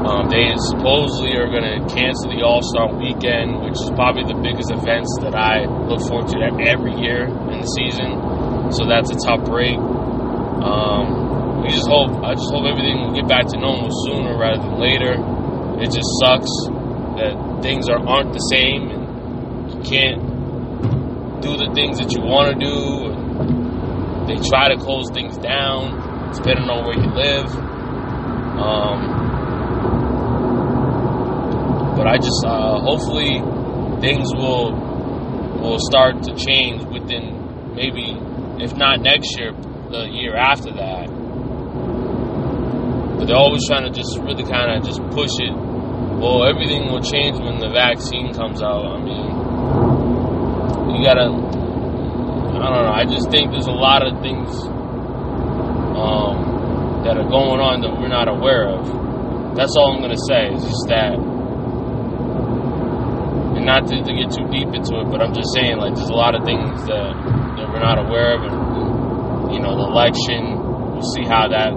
um, 0.08 0.30
they 0.30 0.52
supposedly 0.72 1.36
are 1.36 1.48
going 1.52 1.64
to 1.68 1.80
cancel 1.94 2.32
the 2.32 2.44
All 2.44 2.62
Star 2.64 2.92
Weekend, 2.96 3.64
which 3.64 3.76
is 3.76 3.92
probably 3.96 4.24
the 4.24 4.40
biggest 4.40 4.72
events 4.72 5.12
that 5.22 5.36
I 5.36 5.66
look 5.88 6.02
forward 6.08 6.28
to 6.32 6.40
every 6.44 6.96
year 6.96 7.28
in 7.28 7.60
the 7.60 7.70
season. 7.76 8.72
So 8.72 8.88
that's 8.88 9.12
a 9.12 9.20
tough 9.20 9.44
break. 9.44 9.78
Um, 9.78 11.62
we 11.64 11.70
just 11.70 11.88
hope. 11.88 12.24
I 12.24 12.36
just 12.36 12.52
hope 12.52 12.68
everything 12.68 13.00
will 13.00 13.16
get 13.16 13.28
back 13.28 13.48
to 13.52 13.58
normal 13.60 13.92
sooner 14.08 14.36
rather 14.40 14.64
than 14.64 14.80
later. 14.80 15.16
It 15.80 15.92
just 15.92 16.08
sucks 16.24 16.52
that 17.20 17.36
things 17.62 17.88
are 17.88 18.00
aren't 18.00 18.34
the 18.34 18.44
same 18.52 18.90
and 18.92 19.04
you 19.72 19.80
can't 19.88 20.33
do 21.44 21.58
the 21.60 21.70
things 21.76 22.00
that 22.00 22.12
you 22.16 22.22
want 22.24 22.56
to 22.56 22.58
do. 22.58 23.12
They 24.32 24.40
try 24.48 24.72
to 24.72 24.78
close 24.80 25.12
things 25.12 25.38
down, 25.38 26.32
depending 26.32 26.70
on 26.72 26.88
where 26.88 26.96
you 26.96 27.12
live. 27.12 27.52
Um, 28.56 29.00
but 32.00 32.08
I 32.08 32.16
just 32.16 32.40
uh, 32.48 32.80
hopefully 32.80 33.44
things 34.00 34.32
will 34.34 34.72
will 35.60 35.80
start 35.80 36.24
to 36.24 36.36
change 36.36 36.84
within 36.86 37.76
maybe, 37.76 38.16
if 38.64 38.76
not 38.76 39.02
next 39.02 39.38
year, 39.38 39.52
the 39.92 40.08
year 40.08 40.36
after 40.36 40.72
that. 40.72 41.08
But 43.18 43.28
they're 43.28 43.36
always 43.36 43.68
trying 43.68 43.84
to 43.84 43.92
just 43.92 44.18
really 44.20 44.44
kind 44.44 44.72
of 44.72 44.84
just 44.86 45.00
push 45.12 45.32
it. 45.40 45.52
Well, 45.52 46.48
everything 46.48 46.92
will 46.92 47.02
change 47.04 47.38
when 47.40 47.60
the 47.60 47.70
vaccine 47.70 48.34
comes 48.34 48.62
out. 48.62 48.86
I 48.86 49.04
mean, 49.04 49.43
gotta. 51.04 51.28
I 51.28 52.72
don't 52.72 52.86
know. 52.88 52.96
I 52.96 53.04
just 53.04 53.30
think 53.30 53.52
there's 53.52 53.68
a 53.68 53.76
lot 53.76 54.08
of 54.08 54.22
things 54.24 54.48
um, 56.00 57.04
that 57.04 57.20
are 57.20 57.28
going 57.28 57.60
on 57.60 57.82
that 57.84 57.92
we're 58.00 58.08
not 58.08 58.32
aware 58.32 58.70
of. 58.72 58.88
That's 59.56 59.76
all 59.76 59.92
I'm 59.94 60.02
gonna 60.02 60.16
say. 60.32 60.48
Is 60.56 60.64
just 60.64 60.88
that, 60.88 61.20
and 63.60 63.66
not 63.68 63.86
to, 63.92 64.00
to 64.00 64.12
get 64.16 64.32
too 64.32 64.48
deep 64.48 64.72
into 64.72 65.04
it, 65.04 65.12
but 65.12 65.20
I'm 65.22 65.36
just 65.36 65.52
saying 65.54 65.78
like 65.78 65.94
there's 65.94 66.10
a 66.10 66.16
lot 66.16 66.34
of 66.40 66.48
things 66.48 66.88
that 66.88 67.12
that 67.60 67.68
we're 67.68 67.84
not 67.84 68.00
aware 68.00 68.40
of, 68.40 68.48
and 68.48 69.52
you 69.54 69.60
know, 69.60 69.76
the 69.76 69.86
election. 69.92 70.64
We'll 70.96 71.12
see 71.20 71.28
how 71.28 71.50
that 71.52 71.74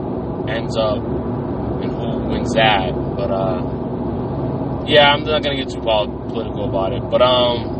ends 0.48 0.76
up 0.78 1.02
and 1.82 1.90
who 1.90 2.30
wins 2.30 2.54
that. 2.54 2.94
But 2.94 3.30
uh, 3.34 3.58
yeah, 4.86 5.10
I'm 5.10 5.24
not 5.24 5.42
gonna 5.42 5.56
get 5.56 5.68
too 5.68 5.80
political 5.82 6.68
about 6.68 6.92
it. 6.92 7.02
But 7.10 7.22
um 7.22 7.75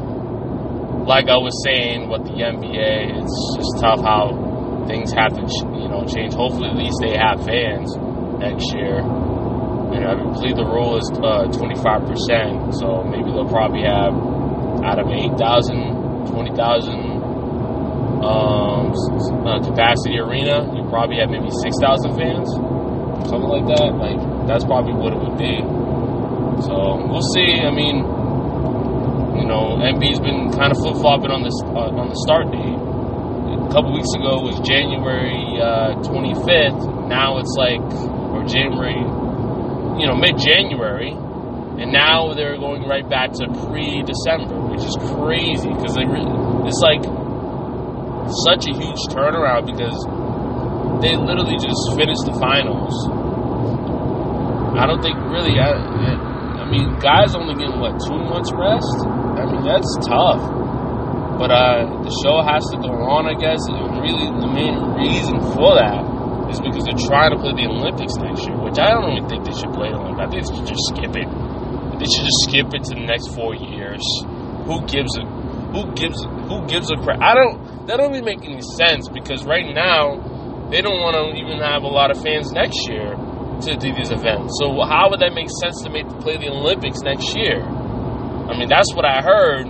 like 1.07 1.31
I 1.31 1.39
was 1.39 1.55
saying, 1.63 2.11
with 2.11 2.27
the 2.27 2.43
NBA, 2.43 3.23
it's 3.23 3.37
just 3.55 3.79
tough 3.79 4.03
how 4.03 4.35
things 4.91 5.15
have 5.15 5.39
to, 5.39 5.47
you 5.79 5.87
know, 5.87 6.03
change. 6.03 6.35
Hopefully, 6.35 6.69
at 6.71 6.77
least 6.77 6.99
they 6.99 7.15
have 7.15 7.47
fans 7.47 7.95
next 8.43 8.75
year. 8.75 8.99
And 8.99 10.03
I 10.03 10.19
believe 10.19 10.59
the 10.59 10.67
rule 10.67 10.99
is 10.99 11.07
uh, 11.23 11.47
25%, 11.55 12.75
so 12.75 13.07
maybe 13.07 13.31
they'll 13.31 13.49
probably 13.49 13.87
have 13.87 14.13
out 14.83 14.99
of 14.99 15.07
8,000, 15.07 16.27
20,000 16.27 17.17
um, 18.27 18.91
uh, 19.47 19.63
capacity 19.63 20.19
arena, 20.19 20.67
you 20.75 20.83
probably 20.91 21.23
have 21.23 21.31
maybe 21.31 21.49
6,000 21.49 22.19
fans, 22.19 22.51
something 23.31 23.47
like 23.47 23.67
that. 23.79 23.95
Like, 23.95 24.19
that's 24.51 24.67
probably 24.67 24.99
what 24.99 25.15
it 25.15 25.21
would 25.23 25.39
be. 25.39 25.63
So, 26.67 26.99
we'll 27.07 27.23
see. 27.31 27.63
I 27.63 27.71
mean, 27.71 28.15
you 29.38 29.47
know, 29.47 29.76
NB's 29.81 30.21
been 30.21 30.50
kind 30.52 30.73
of 30.73 30.78
flip 30.78 30.97
flopping 31.00 31.31
on 31.31 31.43
this 31.43 31.57
uh, 31.62 31.93
on 31.93 32.09
the 32.09 32.19
start 32.25 32.50
date. 32.50 32.76
A 33.57 33.71
couple 33.73 33.93
weeks 33.93 34.12
ago 34.16 34.40
was 34.43 34.57
January 34.66 35.59
uh, 35.61 35.97
25th. 36.02 37.09
Now 37.09 37.38
it's 37.38 37.55
like 37.59 37.83
or 38.33 38.45
January, 38.45 38.99
you 40.00 40.07
know, 40.07 40.16
mid 40.16 40.38
January, 40.38 41.12
and 41.12 41.93
now 41.93 42.35
they're 42.35 42.59
going 42.59 42.83
right 42.88 43.09
back 43.09 43.33
to 43.40 43.45
pre 43.69 44.02
December, 44.02 44.57
which 44.73 44.83
is 44.85 44.97
crazy 45.14 45.69
because 45.71 45.95
they 45.95 46.07
it's 46.66 46.83
like 46.83 47.05
such 48.49 48.66
a 48.66 48.75
huge 48.75 49.02
turnaround 49.14 49.66
because 49.71 49.97
they 51.00 51.14
literally 51.14 51.57
just 51.61 51.95
finished 51.95 52.25
the 52.26 52.35
finals. 52.40 52.95
I 54.76 54.87
don't 54.87 55.00
think 55.02 55.16
really. 55.31 55.59
I, 55.59 55.73
I 55.73 56.64
mean, 56.69 56.99
guys 56.99 57.35
only 57.35 57.55
getting 57.55 57.78
what 57.78 58.00
two 58.02 58.19
months 58.19 58.50
rest. 58.52 59.25
That's 59.66 59.90
tough. 60.06 60.38
But 61.42 61.50
uh, 61.50 62.06
the 62.06 62.14
show 62.23 62.40
has 62.40 62.64
to 62.70 62.78
go 62.78 62.94
on, 63.11 63.26
I 63.26 63.35
guess. 63.35 63.61
And 63.66 63.99
really, 64.00 64.30
the 64.30 64.46
main 64.46 64.78
reason 64.94 65.42
for 65.52 65.75
that 65.75 66.00
is 66.49 66.62
because 66.62 66.87
they're 66.87 67.04
trying 67.04 67.35
to 67.35 67.38
play 67.42 67.52
the 67.52 67.66
Olympics 67.66 68.14
next 68.16 68.46
year, 68.46 68.56
which 68.62 68.78
I 68.78 68.94
don't 68.94 69.11
even 69.11 69.28
think 69.28 69.44
they 69.44 69.52
should 69.52 69.75
play 69.75 69.90
the 69.90 69.99
Olympics. 69.99 70.23
I 70.23 70.30
think 70.30 70.46
they 70.46 70.54
should 70.54 70.70
just 70.70 70.87
skip 70.94 71.12
it. 71.18 71.28
They 71.99 72.08
should 72.08 72.25
just 72.25 72.40
skip 72.46 72.68
it 72.73 72.82
to 72.88 72.92
the 72.94 73.04
next 73.04 73.35
four 73.35 73.58
years. 73.58 74.00
Who 74.70 74.87
gives 74.87 75.12
a 75.18 75.26
who 75.75 75.92
gives 75.92 76.23
who 76.23 76.62
gives 76.70 76.88
a 76.94 76.96
crap? 77.02 77.20
I 77.20 77.35
don't. 77.35 77.90
That 77.90 77.99
don't 77.99 78.14
even 78.14 78.25
make 78.25 78.46
any 78.46 78.62
sense 78.78 79.11
because 79.11 79.44
right 79.44 79.66
now 79.75 80.23
they 80.70 80.80
don't 80.80 81.02
want 81.02 81.18
to 81.18 81.37
even 81.37 81.58
have 81.58 81.82
a 81.82 81.90
lot 81.90 82.11
of 82.11 82.23
fans 82.23 82.50
next 82.50 82.88
year 82.88 83.12
to 83.12 83.76
do 83.76 83.92
these 83.92 84.11
events. 84.11 84.56
So 84.62 84.73
how 84.87 85.11
would 85.11 85.20
that 85.20 85.35
make 85.35 85.50
sense 85.61 85.82
to 85.82 85.90
make 85.90 86.08
to 86.08 86.16
play 86.23 86.38
the 86.38 86.49
Olympics 86.49 87.02
next 87.02 87.35
year? 87.37 87.66
I 88.49 88.57
mean, 88.59 88.69
that's 88.69 88.95
what 88.95 89.05
I 89.05 89.23
heard. 89.23 89.67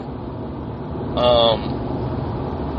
Um, 1.16 1.86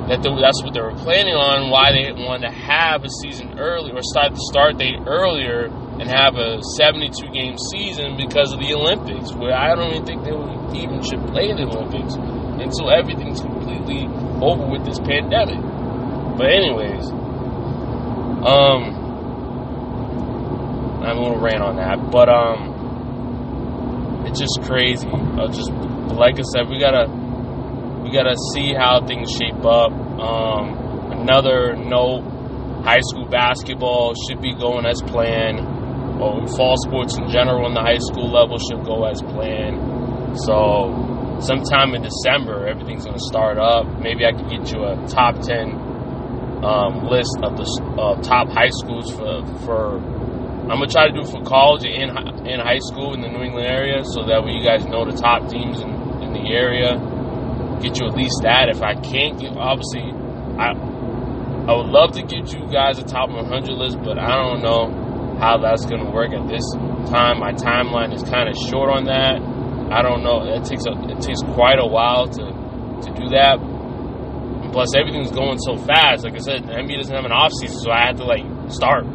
that 0.10 0.24
they, 0.24 0.30
that's 0.40 0.64
what 0.64 0.74
they 0.74 0.80
were 0.82 0.96
planning 0.96 1.36
on. 1.36 1.70
Why 1.70 1.92
they 1.92 2.12
wanted 2.14 2.48
to 2.48 2.54
have 2.54 3.04
a 3.04 3.10
season 3.10 3.60
early 3.60 3.92
or 3.92 4.02
start 4.02 4.32
the 4.34 4.44
start 4.52 4.78
date 4.78 5.00
earlier 5.06 5.68
and 6.00 6.08
have 6.08 6.36
a 6.36 6.62
72 6.78 7.12
game 7.34 7.58
season 7.74 8.16
because 8.16 8.54
of 8.54 8.60
the 8.60 8.74
Olympics. 8.74 9.34
Where 9.34 9.52
I 9.54 9.76
don't 9.76 9.92
even 9.92 10.06
think 10.06 10.24
they 10.24 10.32
would 10.32 10.76
even 10.76 11.04
should 11.04 11.26
play 11.28 11.52
the 11.52 11.68
Olympics 11.68 12.16
until 12.16 12.90
everything's 12.90 13.42
completely 13.42 14.08
over 14.40 14.66
with 14.68 14.86
this 14.86 15.00
pandemic. 15.00 15.60
But 16.38 16.56
anyways, 16.56 17.10
um, 18.48 18.96
I'm 21.04 21.18
a 21.18 21.22
little 21.22 21.40
rant 21.40 21.62
on 21.62 21.76
that, 21.78 22.12
but 22.12 22.30
um, 22.30 22.67
it's 24.28 24.40
just 24.40 24.60
crazy. 24.64 25.08
I 25.08 25.48
just 25.48 25.72
like 26.14 26.36
I 26.38 26.44
said, 26.54 26.68
we 26.70 26.80
gotta 26.80 27.08
we 28.04 28.12
gotta 28.12 28.36
see 28.54 28.74
how 28.74 29.06
things 29.06 29.32
shape 29.32 29.64
up. 29.66 29.92
Um, 29.92 31.22
another 31.24 31.76
note: 31.76 32.24
high 32.84 33.02
school 33.02 33.26
basketball 33.26 34.14
should 34.28 34.42
be 34.42 34.54
going 34.54 34.86
as 34.86 35.02
planned. 35.02 35.76
Or 36.18 36.48
fall 36.48 36.76
sports 36.78 37.16
in 37.16 37.30
general 37.30 37.68
in 37.68 37.76
the 37.76 37.82
high 37.82 38.00
school 38.00 38.32
level 38.32 38.58
should 38.58 38.84
go 38.84 39.06
as 39.06 39.22
planned. 39.22 39.78
So, 40.50 41.38
sometime 41.40 41.94
in 41.94 42.02
December, 42.02 42.68
everything's 42.68 43.06
to 43.06 43.20
start 43.20 43.60
up. 43.60 43.86
Maybe 44.02 44.26
I 44.26 44.32
could 44.32 44.50
get 44.50 44.74
you 44.74 44.84
a 44.84 44.98
top 45.08 45.40
ten 45.46 45.78
um, 46.66 47.06
list 47.06 47.38
of 47.44 47.56
the 47.56 47.70
uh, 48.02 48.20
top 48.24 48.50
high 48.50 48.74
schools 48.82 49.14
for 49.14 49.46
for 49.62 50.02
I'm 50.68 50.84
gonna 50.84 50.92
try 50.92 51.08
to 51.08 51.14
do 51.14 51.22
it 51.22 51.32
for 51.32 51.42
college 51.48 51.86
and 51.88 52.12
in 52.46 52.60
high 52.60 52.84
school 52.84 53.14
in 53.14 53.22
the 53.22 53.30
New 53.30 53.40
England 53.40 53.68
area, 53.68 54.04
so 54.04 54.28
that 54.28 54.44
way 54.44 54.52
you 54.52 54.64
guys 54.64 54.84
know 54.84 55.08
the 55.08 55.16
top 55.16 55.48
teams 55.48 55.80
in, 55.80 55.90
in 56.20 56.34
the 56.36 56.44
area. 56.52 57.00
Get 57.80 57.96
you 58.00 58.08
at 58.08 58.16
least 58.20 58.44
that. 58.44 58.68
If 58.68 58.84
I 58.84 59.00
can't 59.00 59.40
get, 59.40 59.56
obviously, 59.56 60.12
I 60.60 60.76
I 61.68 61.72
would 61.72 61.88
love 61.88 62.12
to 62.20 62.22
get 62.24 62.52
you 62.52 62.68
guys 62.68 63.00
a 63.00 63.04
top 63.04 63.30
100 63.30 63.48
list, 63.80 64.00
but 64.04 64.20
I 64.20 64.36
don't 64.36 64.62
know 64.62 65.40
how 65.40 65.56
that's 65.58 65.86
gonna 65.86 66.12
work 66.12 66.32
at 66.36 66.48
this 66.52 66.68
time. 67.12 67.40
My 67.40 67.54
timeline 67.56 68.14
is 68.14 68.24
kind 68.24 68.50
of 68.50 68.56
short 68.56 68.92
on 68.92 69.06
that. 69.06 69.40
I 69.88 70.02
don't 70.04 70.24
know. 70.24 70.44
It 70.52 70.66
takes 70.68 70.84
a, 70.84 70.92
it 71.08 71.22
takes 71.24 71.40
quite 71.56 71.80
a 71.80 71.88
while 71.88 72.28
to 72.28 72.44
to 72.44 73.10
do 73.16 73.30
that. 73.40 73.56
plus, 74.74 74.92
everything's 75.00 75.32
going 75.32 75.60
so 75.60 75.78
fast. 75.78 76.26
Like 76.26 76.36
I 76.36 76.44
said, 76.44 76.68
the 76.68 76.74
NBA 76.76 76.98
doesn't 76.98 77.16
have 77.16 77.24
an 77.24 77.32
off 77.32 77.54
season, 77.56 77.80
so 77.80 77.92
I 77.92 78.04
had 78.04 78.18
to 78.18 78.26
like 78.26 78.44
start 78.68 79.06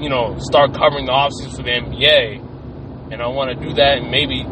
you 0.00 0.08
know, 0.08 0.36
start 0.38 0.72
covering 0.74 1.06
the 1.06 1.12
offseason 1.12 1.56
for 1.56 1.62
the 1.62 1.70
NBA. 1.70 3.12
And 3.12 3.20
I 3.20 3.28
want 3.28 3.52
to 3.52 3.56
do 3.58 3.74
that 3.74 3.98
and 3.98 4.10
maybe 4.10 4.44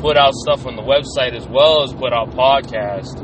put 0.00 0.16
out 0.16 0.32
stuff 0.34 0.66
on 0.66 0.76
the 0.76 0.82
website 0.82 1.34
as 1.34 1.46
well 1.48 1.82
as 1.82 1.92
put 1.92 2.12
out 2.12 2.30
podcasts. 2.30 3.18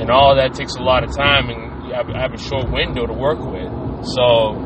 And 0.00 0.10
all 0.10 0.36
that 0.36 0.54
takes 0.54 0.76
a 0.76 0.82
lot 0.82 1.04
of 1.04 1.14
time, 1.14 1.50
and 1.50 1.92
I 1.92 2.20
have 2.20 2.32
a 2.32 2.38
short 2.38 2.70
window 2.72 3.06
to 3.06 3.12
work 3.12 3.38
with. 3.38 3.68
So, 4.16 4.56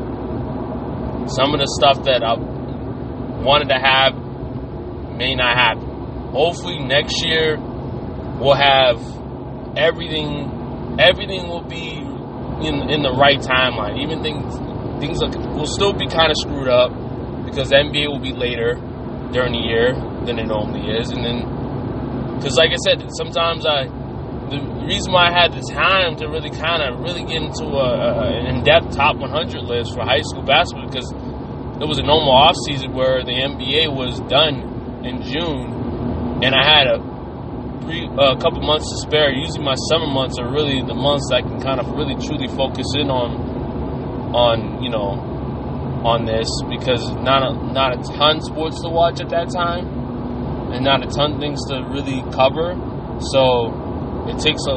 some 1.27 1.53
of 1.53 1.59
the 1.59 1.67
stuff 1.75 2.05
that 2.05 2.23
I 2.23 2.35
wanted 3.43 3.67
to 3.69 3.79
have 3.79 4.15
may 5.17 5.35
not 5.35 5.57
happen. 5.57 6.31
Hopefully, 6.31 6.79
next 6.79 7.25
year 7.25 7.57
we'll 8.39 8.55
have 8.55 8.99
everything. 9.77 10.97
Everything 10.99 11.49
will 11.49 11.63
be 11.63 11.99
in 12.65 12.89
in 12.89 13.03
the 13.03 13.11
right 13.11 13.39
timeline. 13.39 14.01
Even 14.01 14.23
things 14.23 14.55
things 14.99 15.19
will 15.21 15.67
still 15.67 15.93
be 15.93 16.07
kind 16.07 16.31
of 16.31 16.37
screwed 16.37 16.67
up 16.67 16.91
because 17.45 17.71
NBA 17.71 18.07
will 18.07 18.19
be 18.19 18.33
later 18.33 18.75
during 19.31 19.53
the 19.53 19.63
year 19.63 19.93
than 20.25 20.39
it 20.39 20.47
normally 20.47 20.91
is, 20.91 21.11
and 21.11 21.23
then 21.23 21.45
because 22.35 22.57
like 22.57 22.71
I 22.71 22.79
said, 22.83 23.03
sometimes 23.17 23.65
I 23.65 23.87
the 24.49 24.61
reason 24.85 25.11
why 25.11 25.29
I 25.29 25.33
had 25.33 25.53
the 25.53 25.65
time 25.73 26.15
to 26.17 26.27
really 26.27 26.51
kind 26.51 26.83
of 26.83 27.01
really 27.01 27.25
get 27.25 27.41
into 27.41 27.65
a, 27.65 27.89
a, 27.97 28.37
an 28.37 28.45
in-depth 28.57 28.93
top 28.95 29.17
100 29.17 29.57
list 29.65 29.93
for 29.95 30.05
high 30.05 30.21
school 30.21 30.43
basketball 30.43 30.85
because 30.85 31.09
it 31.81 31.87
was 31.89 31.97
a 31.97 32.05
normal 32.05 32.31
off 32.31 32.55
season 32.69 32.93
where 32.93 33.23
the 33.25 33.33
NBA 33.33 33.89
was 33.89 34.21
done 34.29 35.03
in 35.03 35.21
June, 35.23 36.41
and 36.43 36.53
I 36.53 36.63
had 36.63 36.87
a 36.87 37.15
a 37.85 38.35
couple 38.41 38.61
months 38.61 38.89
to 38.89 38.97
spare. 39.07 39.29
Usually, 39.29 39.63
my 39.63 39.75
summer 39.89 40.07
months 40.07 40.39
are 40.39 40.49
really 40.49 40.81
the 40.81 40.95
months 40.95 41.29
I 41.31 41.41
can 41.41 41.61
kind 41.61 41.79
of 41.79 41.85
really 41.93 42.15
truly 42.15 42.47
focus 42.47 42.87
in 42.97 43.09
on 43.11 43.54
on 44.35 44.83
you 44.83 44.89
know 44.89 45.15
on 46.03 46.25
this 46.25 46.47
because 46.69 47.01
not 47.23 47.41
a, 47.41 47.55
not 47.71 47.97
a 47.97 48.03
ton 48.13 48.41
sports 48.41 48.79
to 48.81 48.89
watch 48.89 49.19
at 49.21 49.29
that 49.29 49.49
time 49.49 49.87
and 50.75 50.83
not 50.83 51.01
a 51.01 51.07
ton 51.07 51.39
things 51.39 51.59
to 51.69 51.81
really 51.89 52.21
cover. 52.35 52.75
So 53.31 54.27
it 54.27 54.37
takes 54.43 54.61
a 54.67 54.75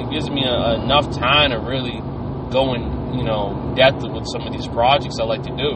it 0.00 0.10
gives 0.10 0.30
me 0.30 0.44
a, 0.46 0.80
enough 0.80 1.10
time 1.10 1.50
to 1.50 1.58
really 1.58 1.98
go 2.54 2.74
in 2.74 3.18
you 3.18 3.24
know 3.24 3.74
depth 3.76 4.02
with 4.06 4.24
some 4.32 4.46
of 4.46 4.52
these 4.52 4.68
projects 4.68 5.18
I 5.20 5.24
like 5.24 5.42
to 5.42 5.54
do. 5.56 5.70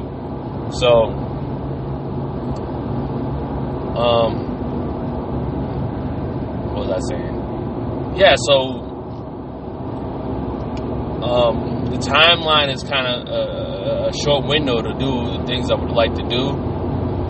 So 0.71 0.89
um 3.99 4.33
what 6.73 6.87
was 6.87 6.91
I 6.95 7.01
saying? 7.11 8.15
Yeah 8.17 8.37
so 8.47 8.86
um, 11.27 11.91
the 11.91 11.99
timeline 11.99 12.73
is 12.73 12.87
kind 12.87 13.03
of 13.03 13.27
a, 13.27 14.09
a, 14.09 14.12
short 14.15 14.47
window 14.47 14.79
to 14.79 14.95
do 14.95 15.11
the 15.35 15.43
things 15.43 15.71
I 15.71 15.75
would 15.75 15.91
like 15.91 16.15
to 16.15 16.23
do 16.23 16.55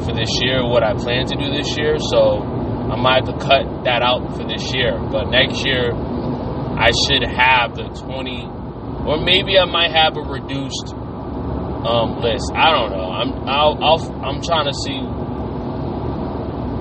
for 0.05 0.13
this 0.13 0.29
year, 0.45 0.61
what 0.69 0.85
I 0.85 0.93
plan 0.93 1.25
to 1.33 1.37
do 1.37 1.49
this 1.49 1.77
year. 1.81 1.97
So 2.13 2.45
I 2.45 2.97
might 3.01 3.25
have 3.25 3.33
to 3.33 3.39
cut 3.41 3.89
that 3.89 4.05
out 4.05 4.37
for 4.37 4.45
this 4.45 4.69
year. 4.77 5.01
But 5.01 5.33
next 5.33 5.65
year, 5.65 5.97
I 5.97 6.93
should 7.09 7.25
have 7.25 7.73
the 7.73 7.89
20, 7.89 9.09
or 9.09 9.17
maybe 9.17 9.57
I 9.57 9.65
might 9.65 9.97
have 9.97 10.17
a 10.21 10.25
reduced 10.29 10.93
um, 10.93 12.21
list. 12.21 12.53
I 12.53 12.69
don't 12.77 12.93
know. 12.93 13.09
I'm 13.09 13.33
I'll, 13.49 13.81
I'm 14.21 14.43
trying 14.45 14.69
to 14.69 14.77
see 14.85 15.01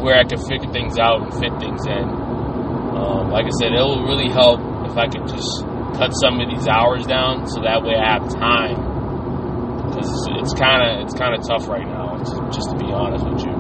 where 0.04 0.20
I 0.20 0.28
can 0.28 0.44
figure 0.44 0.68
things 0.76 1.00
out 1.00 1.24
and 1.24 1.32
fit 1.40 1.56
things 1.64 1.80
in. 1.88 2.04
Um, 2.04 3.32
like 3.32 3.46
I 3.48 3.54
said, 3.64 3.72
it 3.72 3.80
will 3.80 4.04
really 4.04 4.28
help 4.28 4.60
if 4.84 4.98
I 4.98 5.08
could 5.08 5.28
just 5.32 5.64
cut 5.98 6.12
some 6.12 6.40
of 6.40 6.48
these 6.50 6.68
hours 6.68 7.06
down 7.08 7.48
so 7.48 7.62
that 7.62 7.84
way 7.84 7.96
I 7.96 8.20
have 8.20 8.28
time. 8.30 8.76
Because 9.88 10.12
it's 10.40 10.54
kind 10.54 10.84
of 10.84 11.08
it's 11.08 11.16
kind 11.16 11.34
of 11.34 11.42
tough 11.48 11.68
right 11.68 11.88
now, 11.88 12.20
just 12.52 12.70
to 12.72 12.78
be 12.78 12.92
honest 12.92 13.24
with 13.24 13.48
you. 13.48 13.56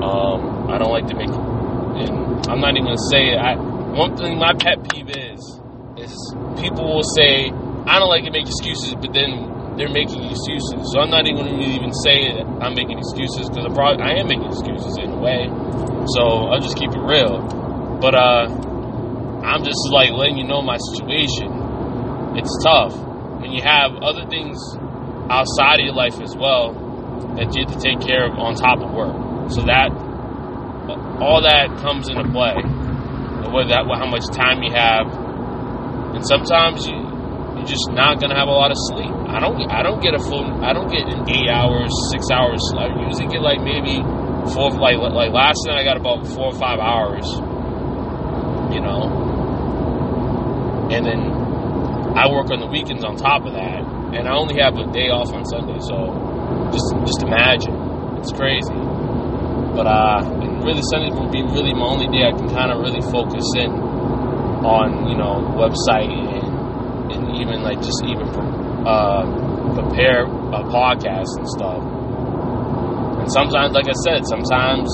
Um, 0.00 0.70
I 0.70 0.78
don't 0.78 0.92
like 0.92 1.06
to 1.08 1.16
make, 1.16 1.28
and 1.28 2.46
I'm 2.48 2.60
not 2.60 2.72
even 2.72 2.88
gonna 2.88 3.10
say 3.10 3.34
it. 3.34 3.38
I, 3.38 3.56
one 3.56 4.16
thing 4.16 4.38
my 4.38 4.54
pet 4.54 4.80
peeve 4.88 5.10
is 5.10 5.40
is 5.98 6.14
people 6.56 6.88
will 6.88 7.08
say 7.16 7.50
I 7.88 7.98
don't 7.98 8.08
like 8.08 8.24
to 8.24 8.30
make 8.30 8.46
excuses, 8.46 8.94
but 8.94 9.12
then 9.12 9.76
they're 9.76 9.92
making 9.92 10.24
excuses. 10.24 10.78
So 10.92 11.00
I'm 11.00 11.10
not 11.10 11.26
even 11.26 11.44
gonna 11.44 11.62
even 11.62 11.92
say 12.04 12.32
that 12.32 12.46
I'm 12.62 12.74
making 12.74 12.98
excuses 12.98 13.48
because 13.48 13.66
I 13.68 14.18
am 14.18 14.26
making 14.26 14.46
excuses 14.46 14.96
in 14.98 15.10
a 15.12 15.20
way. 15.20 15.50
So 16.16 16.48
I'll 16.48 16.60
just 16.60 16.78
keep 16.78 16.90
it 16.90 17.02
real. 17.02 17.44
But 18.00 18.14
uh, 18.14 18.46
I'm 19.42 19.64
just 19.64 19.80
like 19.90 20.10
letting 20.12 20.36
you 20.36 20.46
know 20.46 20.62
my 20.62 20.78
situation 20.94 21.57
it's 22.38 22.54
tough 22.62 22.94
when 23.42 23.50
you 23.50 23.62
have 23.62 23.98
other 24.02 24.24
things 24.30 24.56
outside 25.30 25.80
of 25.80 25.86
your 25.86 25.94
life 25.94 26.20
as 26.22 26.34
well 26.34 26.72
that 27.36 27.54
you 27.54 27.66
have 27.66 27.74
to 27.74 27.80
take 27.82 28.00
care 28.00 28.26
of 28.30 28.38
on 28.38 28.54
top 28.54 28.78
of 28.78 28.90
work. 28.94 29.50
So 29.50 29.62
that 29.66 29.90
all 31.20 31.42
that 31.42 31.74
comes 31.82 32.08
into 32.08 32.24
play. 32.30 32.54
Whether 33.48 33.74
that, 33.74 33.84
how 33.88 34.06
much 34.06 34.28
time 34.30 34.62
you 34.62 34.72
have, 34.72 35.08
and 36.14 36.22
sometimes 36.26 36.86
you 36.86 36.96
you're 37.58 37.66
just 37.66 37.90
not 37.90 38.20
gonna 38.20 38.36
have 38.38 38.46
a 38.46 38.54
lot 38.54 38.70
of 38.70 38.78
sleep. 38.92 39.10
I 39.10 39.40
don't 39.40 39.58
I 39.70 39.82
don't 39.82 40.00
get 40.00 40.14
a 40.14 40.18
full 40.20 40.44
I 40.62 40.72
don't 40.72 40.88
get 40.90 41.08
an 41.08 41.28
eight 41.28 41.48
hours 41.50 41.90
six 42.12 42.26
hours. 42.30 42.60
I 42.76 42.86
usually 43.08 43.26
get 43.26 43.40
like 43.42 43.60
maybe 43.60 43.98
four 44.52 44.70
like 44.78 44.96
like 44.98 45.32
last 45.32 45.58
night 45.66 45.80
I 45.80 45.84
got 45.84 45.96
about 45.96 46.26
four 46.28 46.52
or 46.52 46.58
five 46.58 46.78
hours. 46.78 47.26
You 48.68 48.84
know, 48.84 49.08
and 50.92 51.06
then 51.06 51.47
I 52.18 52.26
work 52.26 52.50
on 52.50 52.58
the 52.58 52.66
weekends 52.66 53.04
on 53.06 53.14
top 53.14 53.46
of 53.46 53.54
that, 53.54 53.78
and 54.10 54.26
I 54.26 54.34
only 54.34 54.58
have 54.58 54.74
a 54.74 54.90
day 54.90 55.06
off 55.06 55.30
on 55.30 55.46
Sunday. 55.46 55.78
So 55.86 56.10
just 56.74 56.90
just 57.06 57.22
imagine, 57.22 57.70
it's 58.18 58.34
crazy. 58.34 58.74
But 59.78 59.86
uh, 59.86 60.26
and 60.42 60.58
really 60.66 60.82
Sunday 60.90 61.14
will 61.14 61.30
be 61.30 61.46
really 61.46 61.70
my 61.70 61.86
only 61.86 62.10
day 62.10 62.26
I 62.26 62.34
can 62.34 62.50
kind 62.50 62.74
of 62.74 62.82
really 62.82 62.98
focus 63.14 63.46
in 63.54 63.70
on 64.66 65.06
you 65.06 65.14
know 65.14 65.46
website 65.54 66.10
and 66.10 67.14
and 67.14 67.22
even 67.38 67.62
like 67.62 67.78
just 67.78 68.02
even 68.02 68.26
uh, 68.82 69.22
prepare 69.78 70.26
a 70.26 70.62
podcast 70.66 71.30
and 71.38 71.46
stuff. 71.54 71.78
And 73.22 73.30
sometimes, 73.30 73.78
like 73.78 73.86
I 73.86 73.94
said, 74.02 74.26
sometimes 74.26 74.90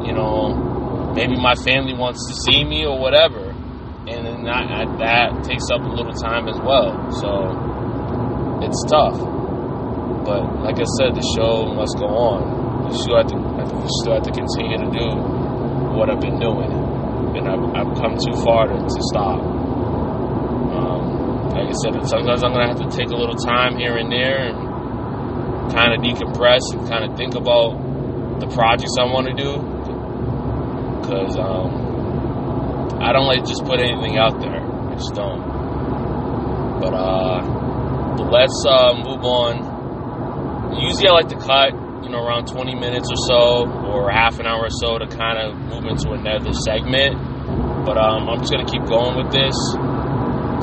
you 0.00 0.16
know 0.16 1.12
maybe 1.12 1.36
my 1.36 1.60
family 1.60 1.92
wants 1.92 2.24
to 2.24 2.34
see 2.48 2.64
me 2.64 2.88
or 2.88 2.96
whatever 2.96 3.47
and 4.08 4.24
then 4.26 4.42
that, 4.44 4.98
that 4.98 5.44
takes 5.44 5.64
up 5.72 5.80
a 5.82 5.88
little 5.92 6.12
time 6.12 6.48
as 6.48 6.58
well. 6.64 6.92
So 7.20 7.52
it's 8.64 8.82
tough. 8.88 9.18
But 10.24 10.42
like 10.64 10.78
I 10.80 10.84
said, 10.98 11.14
the 11.16 11.22
show 11.36 11.66
must 11.72 11.96
go 11.96 12.06
on. 12.08 12.88
You 12.88 12.94
still 13.00 13.16
have 13.16 13.26
to, 13.32 13.36
you 13.36 13.88
still 14.00 14.14
have 14.16 14.24
to 14.24 14.32
continue 14.32 14.78
to 14.80 14.90
do 14.92 15.06
what 15.96 16.08
I've 16.10 16.20
been 16.20 16.38
doing, 16.40 16.70
and 17.36 17.48
I've, 17.48 17.64
I've 17.76 17.94
come 17.96 18.16
too 18.16 18.32
far 18.44 18.66
to, 18.68 18.74
to 18.76 19.00
stop. 19.12 19.40
Um, 19.40 21.50
like 21.52 21.68
I 21.68 21.72
said, 21.84 21.92
sometimes 22.08 22.42
I'm 22.44 22.52
gonna 22.52 22.68
have 22.68 22.80
to 22.80 22.88
take 22.96 23.08
a 23.08 23.16
little 23.16 23.36
time 23.36 23.76
here 23.76 23.96
and 23.96 24.10
there 24.12 24.48
and 24.52 24.56
kind 25.72 25.92
of 25.92 26.00
decompress 26.00 26.60
and 26.72 26.88
kind 26.88 27.04
of 27.04 27.16
think 27.16 27.34
about 27.34 27.76
the 28.40 28.46
projects 28.48 28.96
I 28.98 29.04
want 29.04 29.26
to 29.28 29.34
do 29.34 29.60
because. 31.00 31.36
Um, 31.36 31.87
I 32.96 33.12
don't 33.12 33.26
like 33.26 33.44
just 33.44 33.64
put 33.64 33.80
anything 33.80 34.16
out 34.18 34.40
there. 34.40 34.58
I 34.58 34.94
just 34.94 35.14
don't. 35.14 35.42
But 36.80 36.94
uh, 36.94 37.40
but 38.16 38.30
let's 38.32 38.64
uh, 38.66 38.94
move 38.96 39.22
on. 39.22 40.80
Usually, 40.80 41.08
I 41.08 41.12
like 41.12 41.28
to 41.28 41.38
cut, 41.38 41.72
you 42.04 42.10
know, 42.10 42.22
around 42.24 42.46
20 42.46 42.74
minutes 42.74 43.08
or 43.10 43.16
so, 43.28 43.40
or 43.88 44.10
half 44.10 44.38
an 44.38 44.46
hour 44.46 44.64
or 44.66 44.70
so, 44.70 44.98
to 44.98 45.06
kind 45.06 45.38
of 45.38 45.56
move 45.56 45.84
into 45.86 46.10
another 46.12 46.52
segment. 46.52 47.16
But 47.86 47.96
um, 47.98 48.28
I'm 48.28 48.38
just 48.40 48.52
gonna 48.52 48.66
keep 48.68 48.84
going 48.86 49.16
with 49.16 49.32
this. 49.32 49.54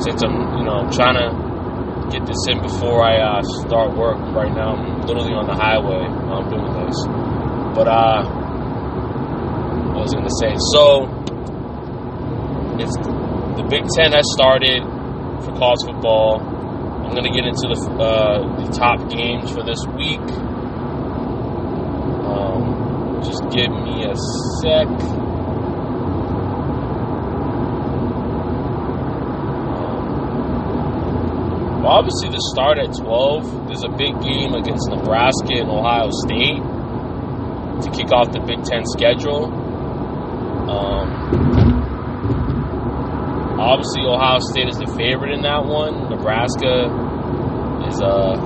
since 0.04 0.22
I'm, 0.22 0.58
you 0.58 0.64
know, 0.64 0.88
trying 0.92 1.16
to 1.16 1.28
get 2.12 2.26
this 2.26 2.38
in 2.48 2.60
before 2.62 3.02
I 3.02 3.18
uh, 3.18 3.42
start 3.66 3.96
work. 3.96 4.18
Right 4.34 4.52
now, 4.52 4.76
I'm 4.76 5.02
literally 5.02 5.32
on 5.32 5.46
the 5.46 5.54
highway. 5.54 6.04
I'm 6.04 6.48
doing 6.48 6.72
this, 6.86 6.96
but 7.74 7.88
uh, 7.88 8.22
I 9.90 9.98
was 9.98 10.12
gonna 10.14 10.30
say 10.40 10.54
so. 10.72 11.15
It's 12.78 12.96
the 12.96 13.66
Big 13.70 13.84
Ten 13.96 14.12
has 14.12 14.24
started 14.36 14.82
for 15.44 15.52
college 15.56 15.80
football. 15.86 16.40
I'm 16.40 17.14
gonna 17.14 17.32
get 17.32 17.46
into 17.46 17.68
the 17.68 17.78
uh, 17.98 18.64
the 18.64 18.72
top 18.72 19.08
games 19.08 19.50
for 19.50 19.62
this 19.62 19.80
week. 19.96 20.20
Um, 22.28 23.22
just 23.24 23.42
give 23.48 23.70
me 23.70 24.04
a 24.04 24.14
sec. 24.60 24.88
Well, 31.80 31.94
obviously, 31.94 32.30
the 32.30 32.42
start 32.52 32.78
at 32.78 32.92
12, 32.98 33.68
there's 33.68 33.84
a 33.84 33.88
big 33.88 34.20
game 34.20 34.54
against 34.54 34.90
Nebraska 34.90 35.54
and 35.54 35.70
Ohio 35.70 36.10
State 36.26 36.58
to 36.58 37.90
kick 37.94 38.10
off 38.12 38.32
the 38.32 38.40
Big 38.40 38.64
Ten 38.64 38.84
schedule. 38.84 39.46
Um, 40.68 41.55
obviously, 43.58 44.02
Ohio 44.04 44.38
State 44.40 44.68
is 44.68 44.76
the 44.76 44.86
favorite 44.96 45.32
in 45.32 45.42
that 45.42 45.64
one. 45.64 46.10
Nebraska 46.10 46.90
is 47.88 48.00
uh, 48.02 48.36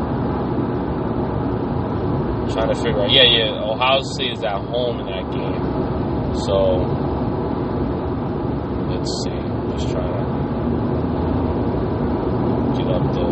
trying 2.53 2.69
to 2.69 2.75
figure 2.75 3.01
out. 3.01 3.11
Yeah, 3.11 3.25
yeah, 3.25 3.63
Ohio 3.63 4.01
State 4.15 4.33
is 4.33 4.43
at 4.45 4.61
home 4.69 5.01
in 5.01 5.07
that 5.07 5.31
game. 5.33 6.35
So, 6.47 6.79
let's 8.91 9.11
see. 9.25 9.41
Just 9.73 9.89
trying 9.91 10.13
to 10.13 10.21
get 12.79 12.89
up 12.91 13.03
the 13.15 13.27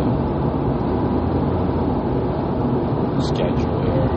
schedule 3.21 3.81
here. 3.83 4.07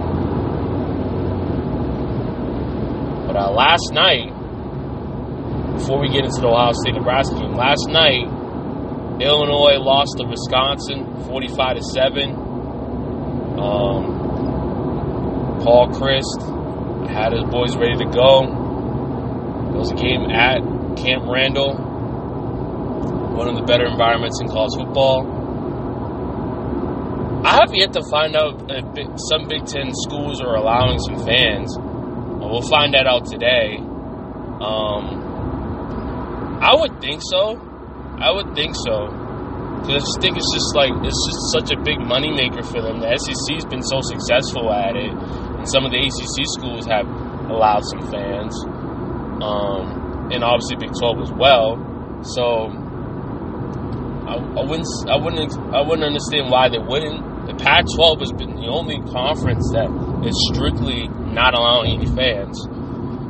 But 3.27 3.37
uh, 3.37 3.51
last 3.53 3.93
night, 3.93 4.32
before 5.83 5.99
we 5.99 6.09
get 6.09 6.25
into 6.25 6.41
the 6.41 6.47
Ohio 6.47 6.71
State 6.73 6.95
Nebraska 6.95 7.35
game, 7.35 7.59
last 7.59 7.89
night 7.91 8.23
Illinois 9.21 9.83
lost 9.83 10.15
to 10.19 10.25
Wisconsin, 10.25 11.27
forty-five 11.27 11.77
to 11.77 11.83
seven. 11.83 12.31
Um, 13.59 14.07
Paul 15.67 15.91
Chryst 15.91 17.11
had 17.11 17.33
his 17.33 17.43
boys 17.51 17.77
ready 17.77 17.99
to 17.99 18.07
go. 18.15 18.47
It 19.75 19.77
was 19.77 19.91
a 19.91 19.95
game 19.95 20.31
at 20.31 20.63
Camp 20.97 21.25
Randall 21.27 21.91
one 23.33 23.49
of 23.49 23.57
the 23.57 23.63
better 23.63 23.87
environments 23.87 24.41
in 24.41 24.47
college 24.49 24.75
football. 24.77 25.27
I 27.45 27.59
have 27.59 27.75
yet 27.75 27.93
to 27.95 28.03
find 28.09 28.37
out 28.37 28.71
if 28.71 28.85
some 29.29 29.49
Big 29.49 29.67
Ten 29.67 29.91
schools 30.07 30.41
are 30.41 30.55
allowing 30.55 30.99
some 31.01 31.19
fans. 31.27 31.75
We'll 31.79 32.63
find 32.63 32.95
that 32.95 33.07
out 33.07 33.25
today. 33.25 33.79
Um, 34.61 35.22
I 36.63 36.75
would 36.79 37.01
think 37.01 37.21
so. 37.27 37.59
I 38.23 38.31
would 38.31 38.55
think 38.55 38.77
so. 38.87 39.11
Because 39.83 39.99
I 39.99 39.99
just 39.99 40.21
think 40.23 40.39
it's 40.39 40.47
just 40.55 40.71
like, 40.79 40.95
it's 41.03 41.19
just 41.27 41.43
such 41.51 41.69
a 41.75 41.79
big 41.83 41.99
moneymaker 41.99 42.63
for 42.63 42.79
them. 42.81 43.03
The 43.03 43.11
SEC's 43.19 43.67
been 43.67 43.83
so 43.83 43.99
successful 44.01 44.71
at 44.71 44.95
it. 44.95 45.11
And 45.11 45.67
some 45.67 45.85
of 45.85 45.91
the 45.91 45.99
ACC 45.99 46.47
schools 46.55 46.87
have 46.87 47.11
allowed 47.51 47.83
some 47.91 48.07
fans. 48.15 48.55
Um, 49.43 50.31
and 50.31 50.45
obviously 50.45 50.77
Big 50.79 50.95
12 50.95 51.19
as 51.27 51.33
well. 51.35 51.83
So 52.23 52.71
I, 54.31 54.39
I 54.39 54.63
wouldn't 54.63 54.87
I 55.11 55.17
wouldn't 55.19 55.51
I 55.75 55.83
wouldn't 55.83 56.07
understand 56.07 56.47
why 56.47 56.71
they 56.71 56.79
wouldn't. 56.79 57.51
The 57.51 57.59
Pac-12 57.59 58.21
has 58.23 58.31
been 58.31 58.55
the 58.55 58.71
only 58.71 59.03
conference 59.11 59.67
that 59.75 59.91
is 60.23 60.39
strictly 60.55 61.09
not 61.35 61.59
allowing 61.59 61.99
any 61.99 62.07
fans. 62.07 62.55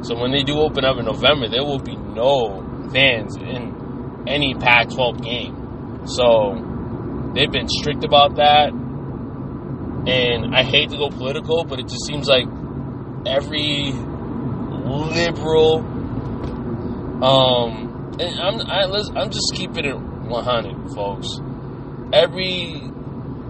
So 0.06 0.20
when 0.20 0.32
they 0.32 0.42
do 0.42 0.60
open 0.60 0.84
up 0.84 0.98
in 0.98 1.06
November, 1.06 1.48
there 1.48 1.64
will 1.64 1.80
be 1.80 1.96
no 1.96 2.60
fans 2.92 3.36
in 3.36 4.24
any 4.26 4.54
Pac-12 4.54 5.22
game. 5.24 6.06
So 6.06 7.32
they've 7.34 7.50
been 7.50 7.68
strict 7.68 8.04
about 8.04 8.36
that. 8.36 8.72
And 10.06 10.54
I 10.54 10.62
hate 10.62 10.90
to 10.90 10.96
go 10.96 11.10
political, 11.10 11.64
but 11.64 11.78
it 11.78 11.88
just 11.88 12.04
seems 12.06 12.28
like 12.28 12.46
every 13.26 13.92
liberal 14.84 15.78
um 17.22 17.92
and 18.18 18.40
I'm 18.40 18.60
I, 18.60 18.82
I'm 19.16 19.30
just 19.30 19.52
keeping 19.54 19.84
it 19.84 19.96
100, 19.96 20.94
folks. 20.94 21.28
Every 22.12 22.82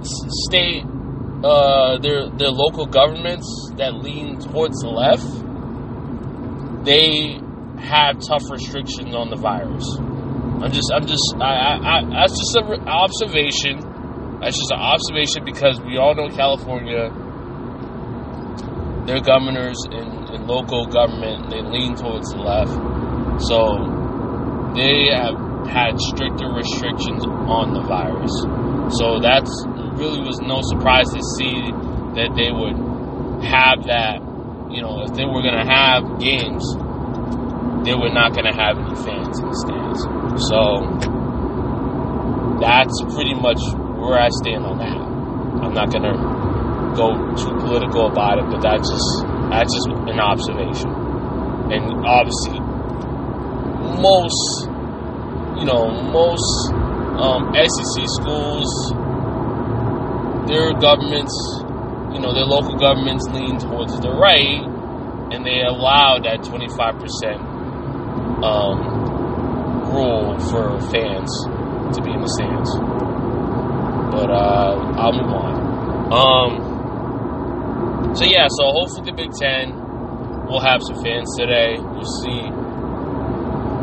state, 0.03 0.85
uh, 1.45 1.99
their 1.99 2.29
their 2.31 2.51
local 2.51 2.87
governments 2.87 3.47
that 3.77 3.95
lean 3.95 4.39
towards 4.39 4.81
the 4.81 4.89
left, 4.89 5.27
they 6.85 7.42
have 7.83 8.19
tough 8.23 8.49
restrictions 8.51 9.15
on 9.15 9.31
the 9.31 9.37
virus. 9.37 9.85
I'm 10.63 10.71
just, 10.71 10.91
I'm 10.95 11.07
just, 11.07 11.27
I, 11.43 11.51
I, 11.51 11.75
I 11.75 12.23
that's 12.23 12.39
just 12.39 12.55
an 12.55 12.87
observation. 12.87 13.83
That's 14.39 14.55
just 14.55 14.71
an 14.71 14.79
observation 14.79 15.45
because 15.45 15.81
we 15.83 15.99
all 15.99 16.15
know 16.15 16.31
California, 16.31 17.11
their 19.07 19.21
governors 19.21 19.79
and, 19.91 20.31
and 20.31 20.47
local 20.47 20.87
government, 20.87 21.51
they 21.51 21.63
lean 21.63 21.95
towards 21.97 22.31
the 22.31 22.39
left. 22.39 22.71
So 23.43 23.59
they 24.79 25.11
have 25.11 25.35
had 25.67 25.99
stricter 25.99 26.47
restrictions 26.55 27.27
on 27.27 27.75
the 27.75 27.83
virus. 27.83 28.33
So 28.99 29.19
that's 29.19 29.51
really 29.99 30.23
was 30.23 30.39
no 30.43 30.63
surprise 30.63 31.07
to 31.11 31.23
see 31.39 31.71
that 32.19 32.35
they 32.39 32.51
would 32.51 32.79
have 33.43 33.87
that. 33.91 34.23
You 34.71 34.81
know, 34.81 35.03
if 35.05 35.13
they 35.15 35.27
were 35.27 35.43
going 35.43 35.59
to 35.59 35.69
have 35.69 36.19
games, 36.19 36.65
they 37.85 37.95
were 37.95 38.13
not 38.13 38.33
going 38.33 38.47
to 38.47 38.55
have 38.55 38.79
any 38.79 38.95
fans 39.03 39.39
in 39.39 39.47
the 39.47 39.57
stands. 39.67 40.01
So 40.49 40.87
that's 42.63 42.95
pretty 43.15 43.35
much 43.35 43.59
where 43.99 44.19
I 44.19 44.29
stand 44.43 44.65
on 44.65 44.79
that. 44.79 44.99
I'm 45.63 45.75
not 45.75 45.91
going 45.91 46.07
to 46.07 46.15
go 46.95 47.11
too 47.35 47.55
political 47.59 48.07
about 48.07 48.39
it, 48.39 48.47
but 48.51 48.63
that's 48.63 48.89
just 48.89 49.11
that's 49.51 49.73
just 49.75 49.89
an 50.09 50.21
observation. 50.21 50.91
And 51.75 52.07
obviously, 52.07 52.61
most 53.99 54.71
you 55.59 55.65
know, 55.67 55.91
most 56.11 56.73
um, 57.19 57.53
SEC 57.55 58.05
schools, 58.19 58.71
their 60.49 60.73
governments, 60.75 61.35
you 62.15 62.21
know, 62.21 62.33
their 62.35 62.47
local 62.47 62.77
governments 62.79 63.29
lean 63.31 63.59
towards 63.59 63.99
the 64.01 64.11
right, 64.11 64.65
and 65.33 65.45
they 65.47 65.63
allow 65.63 66.19
that 66.19 66.41
25% 66.41 67.52
um, 68.43 69.91
rule 69.91 70.39
for 70.51 70.81
fans 70.91 71.31
to 71.97 72.03
be 72.03 72.11
in 72.11 72.21
the 72.21 72.29
stands. 72.39 72.71
But 74.13 74.31
uh, 74.31 74.77
I'll 75.01 75.13
move 75.13 75.33
on. 75.33 75.55
Um, 76.13 76.73
so 78.15 78.25
yeah, 78.25 78.47
so 78.49 78.69
hopefully 78.73 79.11
the 79.11 79.17
Big 79.17 79.33
Ten 79.33 79.73
will 80.47 80.61
have 80.61 80.83
some 80.83 81.03
fans 81.03 81.29
today. 81.39 81.81
We'll 81.81 82.05
see 82.21 82.53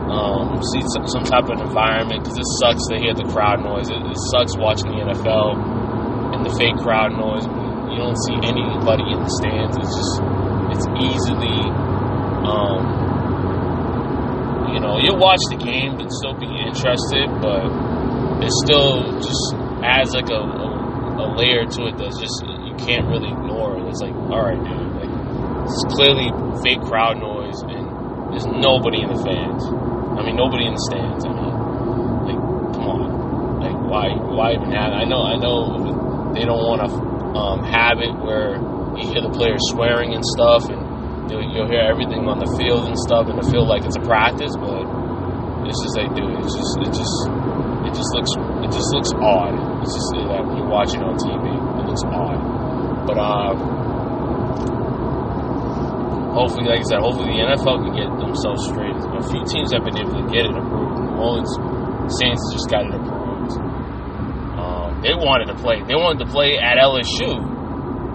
um, 0.10 0.58
see 0.74 0.82
some, 0.94 1.06
some, 1.06 1.24
type 1.24 1.46
of 1.50 1.62
environment 1.62 2.26
because 2.26 2.38
it 2.38 2.50
sucks 2.58 2.82
to 2.90 2.98
hear 2.98 3.14
the 3.14 3.30
crowd 3.30 3.62
noise. 3.62 3.90
It, 3.90 4.02
it, 4.02 4.18
sucks 4.34 4.58
watching 4.58 4.90
the 4.90 5.06
NFL 5.06 6.34
and 6.34 6.42
the 6.46 6.50
fake 6.58 6.78
crowd 6.82 7.14
noise. 7.14 7.46
You 7.94 7.98
don't 8.02 8.18
see 8.26 8.34
anybody 8.42 9.06
in 9.06 9.22
the 9.22 9.30
stands. 9.38 9.78
It's 9.78 9.94
just 9.94 10.14
it's 10.74 10.88
easily, 10.98 11.62
um, 12.46 13.09
you 14.74 14.80
know, 14.80 14.98
you'll 15.02 15.20
watch 15.20 15.42
the 15.50 15.58
game 15.58 15.98
but 15.98 16.12
still 16.12 16.34
be 16.38 16.50
interested, 16.50 17.28
but 17.42 17.66
it 18.44 18.52
still 18.66 19.20
just 19.20 19.44
adds 19.84 20.14
like 20.16 20.30
a, 20.30 20.42
a, 20.42 20.68
a 21.20 21.28
layer 21.36 21.66
to 21.66 21.88
it 21.88 21.98
that's 21.98 22.18
just 22.20 22.44
you 22.46 22.76
can't 22.80 23.08
really 23.08 23.30
ignore. 23.30 23.78
It. 23.78 23.88
It's 23.90 24.02
like, 24.02 24.16
all 24.32 24.44
right, 24.44 24.60
dude, 24.60 24.94
like 25.00 25.14
it's 25.66 25.84
clearly 25.96 26.30
fake 26.64 26.82
crowd 26.88 27.20
noise 27.20 27.60
and 27.68 27.90
there's 28.32 28.46
nobody 28.46 29.02
in 29.02 29.10
the 29.10 29.22
fans. 29.26 29.64
I 29.66 30.22
mean, 30.22 30.36
nobody 30.36 30.66
in 30.66 30.74
the 30.74 30.84
stands. 30.86 31.26
I 31.26 31.30
mean, 31.34 31.50
like, 32.30 32.42
come 32.78 32.88
on, 32.88 33.02
like, 33.62 33.78
why, 33.90 34.06
why 34.14 34.54
even 34.54 34.72
have? 34.72 34.94
It? 34.94 35.02
I 35.02 35.06
know, 35.06 35.22
I 35.24 35.36
know, 35.36 36.34
they 36.34 36.46
don't 36.46 36.62
want 36.62 36.82
to 36.86 36.90
um, 37.34 37.64
have 37.64 38.00
it 38.00 38.14
where 38.22 38.58
you 38.98 39.10
hear 39.10 39.22
the 39.22 39.34
players 39.34 39.62
swearing 39.72 40.14
and 40.14 40.24
stuff, 40.26 40.70
and 40.70 40.79
you'll 41.30 41.70
hear 41.70 41.86
everything 41.86 42.26
on 42.26 42.42
the 42.42 42.50
field 42.58 42.90
and 42.90 42.98
stuff, 43.06 43.30
and 43.30 43.38
it 43.38 43.46
feel 43.54 43.66
like 43.66 43.86
it's 43.86 43.98
a 43.98 44.06
practice, 44.06 44.54
but 44.58 44.84
it's 45.70 45.80
just 45.86 45.96
like, 45.98 46.10
dude, 46.18 46.34
it's 46.42 46.56
just, 46.58 46.74
it 46.82 46.92
just, 46.92 47.18
it 47.86 47.94
just 47.94 48.12
looks, 48.18 48.32
it 48.66 48.72
just 48.74 48.90
looks 48.90 49.12
odd. 49.22 49.54
It's 49.86 49.94
just 49.94 50.10
that 50.18 50.42
when 50.42 50.58
you're 50.58 50.72
watching 50.72 51.02
on 51.06 51.16
TV, 51.22 51.46
it 51.54 51.86
looks 51.86 52.04
odd. 52.10 52.42
But 53.06 53.18
uh, 53.18 53.54
hopefully, 56.34 56.66
like 56.70 56.82
I 56.82 56.88
said, 56.90 57.00
hopefully 57.02 57.38
the 57.38 57.46
NFL 57.46 57.86
can 57.86 57.94
get 57.94 58.10
themselves 58.18 58.66
straight. 58.70 58.98
A 58.98 59.24
few 59.30 59.46
teams 59.46 59.74
have 59.74 59.86
been 59.86 59.98
able 59.98 60.18
to 60.18 60.26
get 60.34 60.50
it 60.50 60.56
approved. 60.56 60.98
New 61.06 61.18
Orleans 61.22 61.54
Saints 62.18 62.42
just 62.54 62.70
got 62.70 62.90
it 62.90 62.94
approved. 62.98 63.30
They 65.02 65.14
wanted 65.14 65.48
to 65.48 65.56
play. 65.56 65.82
They 65.88 65.96
wanted 65.96 66.26
to 66.26 66.32
play 66.32 66.58
at 66.58 66.76
LSU. 66.78 67.40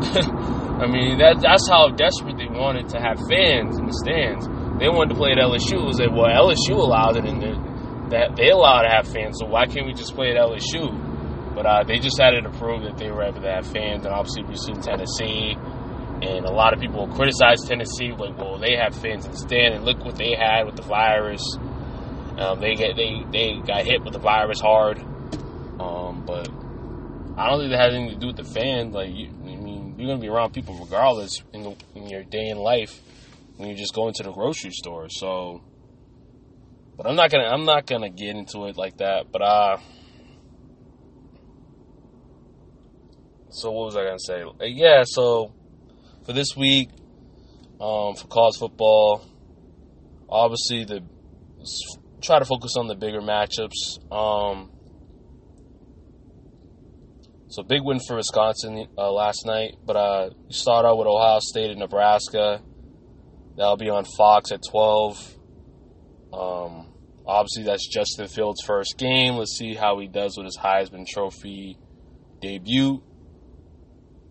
I 0.74 0.86
mean, 0.86 1.18
that 1.18 1.38
that's 1.40 1.68
how 1.70 1.88
desperate 1.94 2.36
they 2.36 2.50
wanted 2.50 2.88
to 2.90 2.98
have 2.98 3.16
fans 3.30 3.78
in 3.78 3.86
the 3.86 3.94
stands. 4.02 4.42
They 4.82 4.90
wanted 4.90 5.14
to 5.14 5.18
play 5.18 5.30
at 5.30 5.38
LSU. 5.38 5.78
It 5.78 5.86
was 5.86 6.00
like, 6.02 6.10
well, 6.10 6.26
LSU 6.26 6.74
allowed 6.74 7.16
it, 7.16 7.24
and 7.24 7.38
that 8.10 8.34
they 8.36 8.50
allowed 8.50 8.82
to 8.82 8.90
have 8.90 9.06
fans. 9.06 9.38
So 9.38 9.46
why 9.46 9.66
can't 9.66 9.86
we 9.86 9.94
just 9.94 10.14
play 10.14 10.34
at 10.34 10.36
LSU? 10.36 10.90
But 11.54 11.66
uh, 11.66 11.84
they 11.84 11.98
just 11.98 12.18
had 12.18 12.34
to 12.34 12.50
prove 12.58 12.82
that 12.82 12.98
they 12.98 13.10
were 13.10 13.22
able 13.22 13.40
to 13.40 13.50
have 13.50 13.66
fans. 13.70 14.04
And 14.04 14.12
obviously, 14.12 14.42
we've 14.42 14.58
seen 14.58 14.82
Tennessee, 14.82 15.54
and 16.22 16.44
a 16.44 16.50
lot 16.50 16.74
of 16.74 16.80
people 16.80 17.06
criticize 17.14 17.62
Tennessee, 17.62 18.10
like, 18.10 18.36
well, 18.36 18.58
they 18.58 18.74
have 18.74 18.94
fans 18.98 19.24
in 19.24 19.30
the 19.30 19.38
stand, 19.38 19.74
and 19.74 19.84
look 19.84 20.04
what 20.04 20.16
they 20.16 20.34
had 20.34 20.66
with 20.66 20.74
the 20.74 20.82
virus. 20.82 21.42
Um, 22.36 22.58
they 22.58 22.74
get 22.74 22.96
they 22.96 23.22
they 23.30 23.62
got 23.62 23.86
hit 23.86 24.02
with 24.02 24.12
the 24.12 24.18
virus 24.18 24.60
hard, 24.60 24.98
um, 25.78 26.24
but 26.26 26.50
I 27.38 27.48
don't 27.48 27.60
think 27.60 27.70
that 27.70 27.80
has 27.80 27.94
anything 27.94 28.14
to 28.14 28.20
do 28.20 28.26
with 28.28 28.36
the 28.36 28.44
fans. 28.44 28.94
Like, 28.94 29.10
you, 29.14 29.30
you're 29.96 30.08
gonna 30.08 30.20
be 30.20 30.28
around 30.28 30.52
people 30.52 30.74
regardless 30.78 31.42
in, 31.52 31.62
the, 31.62 31.76
in 31.94 32.08
your 32.08 32.24
day 32.24 32.48
in 32.48 32.58
life 32.58 33.00
when 33.56 33.68
you 33.68 33.76
just 33.76 33.94
go 33.94 34.08
into 34.08 34.22
the 34.22 34.32
grocery 34.32 34.70
store. 34.72 35.08
So, 35.08 35.62
but 36.96 37.06
I'm 37.06 37.16
not 37.16 37.30
gonna 37.30 37.44
I'm 37.44 37.64
not 37.64 37.86
gonna 37.86 38.10
get 38.10 38.36
into 38.36 38.66
it 38.66 38.76
like 38.76 38.98
that. 38.98 39.30
But 39.30 39.42
uh, 39.42 39.78
so 43.50 43.70
what 43.70 43.86
was 43.86 43.96
I 43.96 44.04
gonna 44.04 44.18
say? 44.18 44.42
Uh, 44.42 44.64
yeah, 44.64 45.04
so 45.06 45.52
for 46.26 46.32
this 46.32 46.56
week, 46.56 46.90
um, 47.80 48.14
for 48.16 48.26
college 48.28 48.56
football, 48.58 49.24
obviously 50.28 50.84
the 50.84 51.04
try 52.20 52.38
to 52.38 52.44
focus 52.44 52.72
on 52.76 52.88
the 52.88 52.94
bigger 52.94 53.20
matchups. 53.20 54.00
Um, 54.10 54.70
so 57.54 57.62
big 57.62 57.82
win 57.84 58.00
for 58.00 58.16
Wisconsin 58.16 58.88
uh, 58.98 59.12
last 59.12 59.46
night, 59.46 59.76
but 59.86 59.94
uh, 59.94 60.30
you 60.48 60.52
start 60.52 60.84
out 60.84 60.98
with 60.98 61.06
Ohio 61.06 61.38
State 61.40 61.70
and 61.70 61.78
Nebraska. 61.78 62.60
That'll 63.56 63.76
be 63.76 63.90
on 63.90 64.04
Fox 64.16 64.50
at 64.50 64.60
12. 64.68 65.36
Um, 66.32 66.92
obviously, 67.24 67.62
that's 67.62 67.86
Justin 67.86 68.26
Fields' 68.26 68.60
first 68.66 68.98
game. 68.98 69.36
Let's 69.36 69.56
see 69.56 69.74
how 69.74 70.00
he 70.00 70.08
does 70.08 70.36
with 70.36 70.46
his 70.46 70.58
Heisman 70.58 71.06
Trophy 71.06 71.78
debut. 72.40 73.00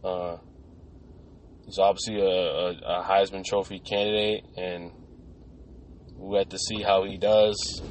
Uh, 0.04 0.36
he's 1.66 1.80
obviously 1.80 2.20
a, 2.20 2.26
a, 2.26 2.70
a, 2.72 3.04
Heisman 3.06 3.46
Trophy 3.46 3.80
candidate, 3.80 4.44
and 4.58 4.92
we 6.18 6.40
have 6.40 6.50
to 6.50 6.60
see 6.60 6.82
how 6.82 7.06
he 7.06 7.18
does. 7.18 7.82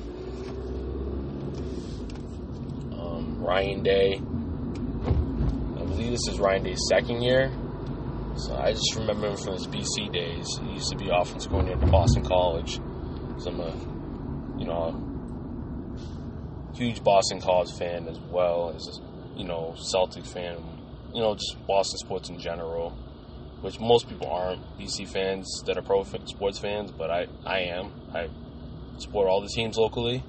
Um, 2.92 3.38
Ryan 3.42 3.82
Day. 3.82 4.20
Believe 6.02 6.18
this 6.18 6.34
is 6.34 6.40
Ryan 6.40 6.64
Day's 6.64 6.80
second 6.88 7.22
year. 7.22 7.48
So 8.34 8.56
I 8.56 8.72
just 8.72 8.92
remember 8.96 9.28
him 9.28 9.36
from 9.36 9.52
his 9.52 9.68
BC 9.68 10.12
days. 10.12 10.48
He 10.60 10.72
used 10.72 10.90
to 10.90 10.96
be 10.96 11.08
offensive 11.14 11.48
coordinator 11.48 11.80
at 11.80 11.92
Boston 11.92 12.24
College. 12.24 12.80
So 13.38 13.50
I'm 13.50 13.60
a, 13.60 14.58
you 14.58 14.66
know, 14.66 14.98
a 16.72 16.76
huge 16.76 17.04
Boston 17.04 17.40
College 17.40 17.70
fan 17.78 18.08
as 18.08 18.18
well 18.18 18.74
as, 18.74 19.00
you 19.36 19.44
know, 19.44 19.76
Celtic 19.92 20.26
fan. 20.26 20.58
You 21.14 21.22
know, 21.22 21.36
just 21.36 21.56
Boston 21.68 21.98
sports 21.98 22.30
in 22.30 22.40
general, 22.40 22.90
which 23.60 23.78
most 23.78 24.08
people 24.08 24.26
aren't 24.26 24.60
BC 24.80 25.08
fans 25.08 25.62
that 25.66 25.78
are 25.78 25.82
pro 25.82 26.02
sports 26.02 26.58
fans, 26.58 26.90
but 26.90 27.12
I, 27.12 27.26
I 27.46 27.60
am. 27.60 27.92
I 28.12 28.28
support 28.98 29.28
all 29.28 29.40
the 29.40 29.50
teams 29.54 29.76
locally. 29.76 30.24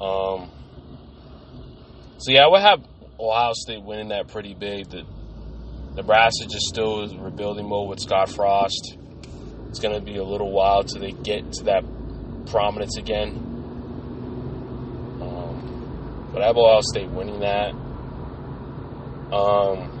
Um, 0.00 0.50
so 2.16 2.32
yeah, 2.32 2.44
I 2.44 2.48
would 2.48 2.62
have 2.62 2.95
Ohio 3.18 3.52
State 3.54 3.82
winning 3.82 4.08
that 4.08 4.28
pretty 4.28 4.54
big. 4.54 4.90
The 4.90 5.04
Nebraska 5.94 6.44
just 6.44 6.66
still 6.66 7.04
is 7.04 7.16
rebuilding 7.16 7.68
mode 7.68 7.88
with 7.88 8.00
Scott 8.00 8.28
Frost. 8.28 8.98
It's 9.68 9.80
going 9.80 9.94
to 9.94 10.00
be 10.00 10.16
a 10.16 10.24
little 10.24 10.52
while 10.52 10.84
till 10.84 11.00
they 11.00 11.12
get 11.12 11.52
to 11.54 11.64
that 11.64 11.84
prominence 12.46 12.96
again. 12.98 13.30
Um, 15.20 16.30
but 16.32 16.42
I 16.42 16.46
have 16.46 16.56
Ohio 16.56 16.80
State 16.82 17.08
winning 17.10 17.40
that. 17.40 17.74
Um, 19.32 19.96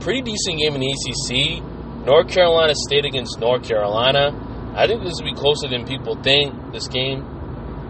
pretty 0.00 0.22
decent 0.22 0.58
game 0.58 0.74
in 0.74 0.80
the 0.80 0.90
ACC. 0.90 1.62
North 2.04 2.28
Carolina 2.28 2.74
State 2.74 3.04
against 3.04 3.38
North 3.38 3.66
Carolina. 3.66 4.32
I 4.74 4.86
think 4.86 5.02
this 5.02 5.14
will 5.18 5.30
be 5.32 5.34
closer 5.34 5.68
than 5.68 5.86
people 5.86 6.14
think. 6.22 6.72
This 6.72 6.88
game, 6.88 7.24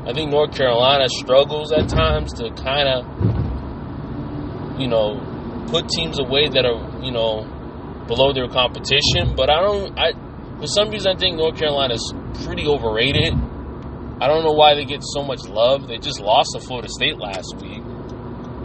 I 0.06 0.12
think 0.12 0.30
North 0.30 0.54
Carolina 0.54 1.08
struggles 1.08 1.72
at 1.72 1.88
times 1.88 2.32
to 2.34 2.50
kind 2.50 2.88
of, 2.88 3.04
you 4.78 4.88
know, 4.88 5.20
put 5.68 5.88
teams 5.88 6.18
away 6.18 6.48
that 6.48 6.64
are 6.64 7.02
you 7.04 7.10
know 7.12 7.44
below 8.06 8.32
their 8.32 8.48
competition. 8.48 9.34
But 9.36 9.50
I 9.50 9.60
don't. 9.60 9.98
I 9.98 10.12
for 10.60 10.66
some 10.66 10.90
reason 10.90 11.12
I 11.14 11.18
think 11.18 11.36
North 11.36 11.58
Carolina 11.58 11.94
is 11.94 12.14
pretty 12.44 12.66
overrated. 12.66 13.34
I 14.20 14.26
don't 14.26 14.42
know 14.42 14.52
why 14.52 14.74
they 14.74 14.84
get 14.84 15.02
so 15.04 15.22
much 15.22 15.46
love. 15.46 15.86
They 15.86 15.98
just 15.98 16.20
lost 16.20 16.50
to 16.54 16.60
Florida 16.60 16.88
State 16.88 17.18
last 17.18 17.54
week 17.60 17.84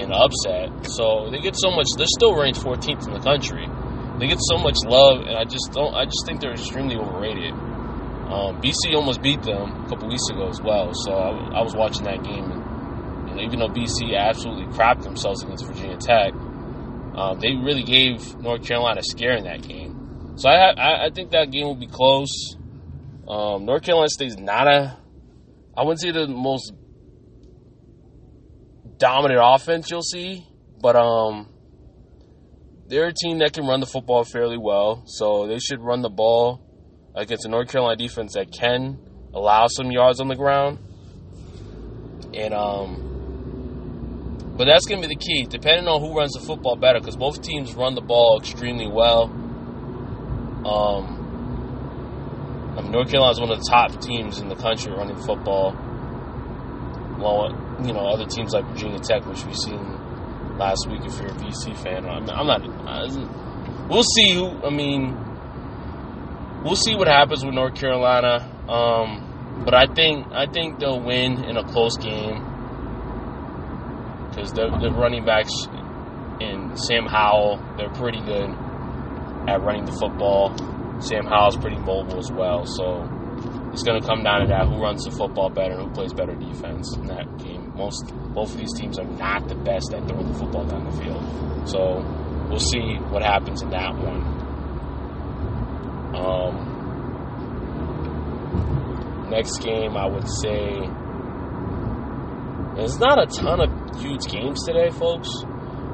in 0.02 0.10
an 0.10 0.14
upset, 0.14 0.90
so 0.90 1.30
they 1.30 1.38
get 1.40 1.56
so 1.56 1.70
much. 1.70 1.86
They're 1.96 2.08
still 2.10 2.36
ranked 2.36 2.60
14th 2.60 3.06
in 3.06 3.14
the 3.14 3.20
country. 3.20 3.68
They 4.18 4.28
get 4.28 4.40
so 4.42 4.58
much 4.58 4.78
love, 4.86 5.22
and 5.22 5.38
I 5.38 5.44
just 5.44 5.72
don't. 5.72 5.94
I 5.94 6.06
just 6.06 6.26
think 6.26 6.42
they're 6.42 6.54
extremely 6.54 6.96
overrated. 6.96 7.54
Um, 7.54 8.58
BC 8.62 8.96
almost 8.96 9.22
beat 9.22 9.44
them 9.44 9.86
a 9.86 9.90
couple 9.90 10.08
weeks 10.08 10.26
ago 10.32 10.48
as 10.50 10.60
well, 10.62 10.92
so 11.06 11.14
I, 11.14 11.60
I 11.60 11.62
was 11.62 11.76
watching 11.76 12.06
that 12.06 12.24
game, 12.24 12.50
even 13.44 13.60
though 13.60 13.70
BC 13.70 14.18
absolutely 14.18 14.66
crapped 14.74 15.04
themselves 15.04 15.44
against 15.44 15.66
Virginia 15.66 15.98
Tech, 15.98 16.34
um, 17.16 17.40
they 17.40 17.54
really 17.54 17.84
gave 17.84 18.36
North 18.40 18.66
Carolina 18.66 19.02
a 19.02 19.04
scare 19.04 19.34
in 19.34 19.44
that 19.44 19.62
game. 19.62 20.34
So 20.36 20.50
I, 20.50 20.72
I, 20.72 21.06
I 21.06 21.10
think 21.12 21.32
that 21.32 21.52
game 21.52 21.66
will 21.66 21.76
be 21.76 21.88
close. 21.88 22.56
Um, 23.28 23.66
North 23.66 23.84
Carolina 23.84 24.10
State's 24.10 24.38
not 24.38 24.68
a, 24.68 24.98
I 25.78 25.84
wouldn't 25.84 26.02
say 26.02 26.12
the 26.12 26.28
most 26.28 26.74
dominant 28.98 29.40
offense 29.44 29.92
you'll 29.92 30.02
see, 30.02 30.46
but 30.82 30.96
um, 30.96 31.54
they're 32.88 33.08
a 33.08 33.14
team 33.14 33.40
that 33.40 33.54
can 33.54 33.66
run 33.68 33.80
the 33.80 33.86
football 33.86 34.24
fairly 34.24 34.58
well. 34.58 35.04
So 35.06 35.48
they 35.48 35.60
should 35.60 35.82
run 35.82 36.02
the 36.02 36.10
ball 36.10 36.62
against 37.16 37.46
a 37.46 37.50
North 37.50 37.72
Carolina 37.72 37.96
defense 37.96 38.34
that 38.34 38.52
can 38.52 39.00
allow 39.34 39.68
some 39.68 39.92
yards 39.92 40.20
on 40.20 40.28
the 40.28 40.36
ground. 40.36 40.80
And 42.34 42.54
um, 42.54 43.13
but 44.56 44.66
that's 44.66 44.86
going 44.86 45.02
to 45.02 45.08
be 45.08 45.16
the 45.16 45.20
key, 45.20 45.46
depending 45.50 45.88
on 45.88 46.00
who 46.00 46.16
runs 46.16 46.34
the 46.34 46.40
football 46.46 46.76
better, 46.76 47.00
because 47.00 47.16
both 47.18 47.42
teams 47.42 47.74
run 47.74 47.96
the 47.96 48.02
ball 48.02 48.40
extremely 48.40 48.88
well. 48.88 49.24
Um, 50.66 51.24
I 52.78 52.82
mean, 52.82 52.92
North 52.92 53.10
Carolina 53.10 53.32
is 53.32 53.40
one 53.40 53.52
of 53.52 53.58
the 53.58 53.68
top 53.70 54.00
teams 54.00 54.40
in 54.40 54.50
the 54.50 54.56
country 54.56 54.92
running 54.92 55.18
football. 55.18 55.74
Well, 57.18 57.50
you 57.84 57.94
know, 57.94 58.06
other 58.06 58.26
teams 58.26 58.54
like 58.54 58.66
Virginia 58.68 59.00
Tech, 59.00 59.26
which 59.26 59.44
we've 59.44 59.58
seen 59.58 59.82
last 60.60 60.88
week. 60.88 61.02
If 61.04 61.18
you're 61.18 61.32
a 61.32 61.36
BC 61.36 61.76
fan, 61.82 62.06
I'm, 62.06 62.30
I'm 62.30 62.46
not. 62.46 63.90
we'll 63.90 64.04
see. 64.04 64.34
Who, 64.36 64.50
I 64.64 64.70
mean, 64.70 65.18
we'll 66.64 66.76
see 66.76 66.94
what 66.96 67.08
happens 67.08 67.44
with 67.44 67.56
North 67.56 67.74
Carolina. 67.74 68.50
Um, 68.70 69.64
but 69.66 69.74
I 69.74 69.88
think 69.88 70.28
I 70.32 70.46
think 70.46 70.80
they'll 70.80 71.02
win 71.02 71.44
in 71.44 71.58
a 71.58 71.64
close 71.64 71.98
game 71.98 72.53
because 74.34 74.52
the, 74.52 74.70
the 74.82 74.90
running 74.92 75.26
backs 75.26 75.52
in 76.42 76.76
Sam 76.76 77.06
Howell, 77.06 77.62
they're 77.78 77.94
pretty 77.94 78.20
good 78.22 78.50
at 79.48 79.62
running 79.62 79.86
the 79.86 79.92
football. 79.92 80.56
Sam 81.00 81.26
Howell's 81.26 81.58
pretty 81.58 81.78
mobile 81.78 82.18
as 82.18 82.32
well, 82.32 82.66
so 82.66 83.04
it's 83.72 83.84
going 83.84 84.02
to 84.02 84.08
come 84.08 84.24
down 84.24 84.42
to 84.42 84.48
that: 84.48 84.66
who 84.68 84.82
runs 84.82 85.04
the 85.06 85.12
football 85.12 85.50
better, 85.50 85.74
and 85.74 85.90
who 85.90 85.94
plays 85.94 86.14
better 86.14 86.36
defense 86.36 86.96
in 86.96 87.06
that 87.08 87.38
game. 87.38 87.72
Most 87.76 88.12
both 88.34 88.52
of 88.54 88.58
these 88.58 88.74
teams 88.74 88.98
are 88.98 89.06
not 89.06 89.48
the 89.48 89.56
best 89.56 89.94
at 89.94 90.08
throwing 90.08 90.32
the 90.32 90.40
football 90.40 90.66
down 90.66 90.86
the 90.86 90.92
field, 90.98 91.24
so 91.70 92.02
we'll 92.50 92.60
see 92.60 92.98
what 93.10 93.22
happens 93.24 93.62
in 93.62 93.70
that 93.70 93.94
one. 93.96 94.24
Um, 96.16 96.70
next 99.30 99.62
game, 99.64 99.98
I 99.98 100.06
would 100.06 100.28
say 100.42 100.90
there's 102.76 102.98
not 103.00 103.22
a 103.22 103.26
ton 103.28 103.62
of 103.62 104.02
huge 104.02 104.26
games 104.26 104.64
today, 104.66 104.90
folks. 104.90 105.30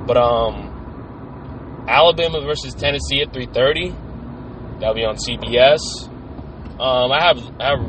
But 0.08 0.18
um, 0.18 1.86
Alabama 1.88 2.42
versus 2.42 2.74
Tennessee 2.74 3.22
at 3.22 3.34
3:30. 3.34 4.80
That'll 4.80 4.96
be 4.96 5.04
on 5.04 5.18
CBS. 5.18 6.08
Um, 6.80 7.12
I 7.12 7.22
have 7.24 7.38
I 7.60 7.70
have 7.72 7.80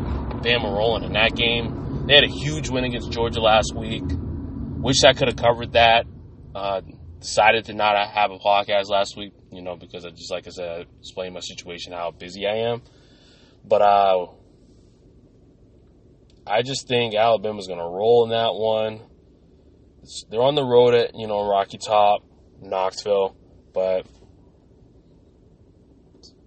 Bama 0.43 0.65
rolling 0.65 1.05
in 1.05 1.13
that 1.13 1.35
game. 1.37 2.07
They 2.07 2.15
had 2.15 2.25
a 2.25 2.29
huge 2.33 2.69
win 2.69 2.85
against 2.85 3.13
Georgia 3.13 3.41
last 3.41 3.73
week. 3.77 4.03
Wish 4.07 5.05
I 5.05 5.13
could 5.13 5.29
have 5.29 5.37
covered 5.37 5.73
that. 5.73 6.07
Uh, 6.55 6.81
decided 7.21 7.67
to 7.67 7.75
not 7.75 7.95
have 8.09 8.31
a 8.31 8.39
podcast 8.39 8.89
last 8.89 9.17
week, 9.17 9.33
you 9.53 9.63
know, 9.63 9.77
because 9.77 10.05
I 10.05 10.11
just 10.11 10.31
like 10.33 10.47
I 10.47 10.51
said, 10.51 10.69
I 10.69 10.85
explained 10.99 11.35
my 11.35 11.41
situation, 11.41 11.93
how 11.93 12.11
busy 12.11 12.47
I 12.47 12.71
am. 12.71 12.83
But 13.65 13.83
uh, 13.83 14.27
I 16.47 16.63
just 16.63 16.89
think 16.89 17.15
Alabama's 17.15 17.67
going 17.67 17.79
to 17.79 17.85
roll 17.85 18.25
in 18.25 18.31
that 18.31 18.55
one. 18.55 19.01
they're 20.31 20.43
on 20.43 20.55
the 20.55 20.65
road 20.65 20.95
at 20.95 21.15
you 21.15 21.27
know 21.27 21.49
Rocky 21.49 21.79
Top, 21.79 22.23
Knoxville, 22.61 23.37
but 23.73 24.07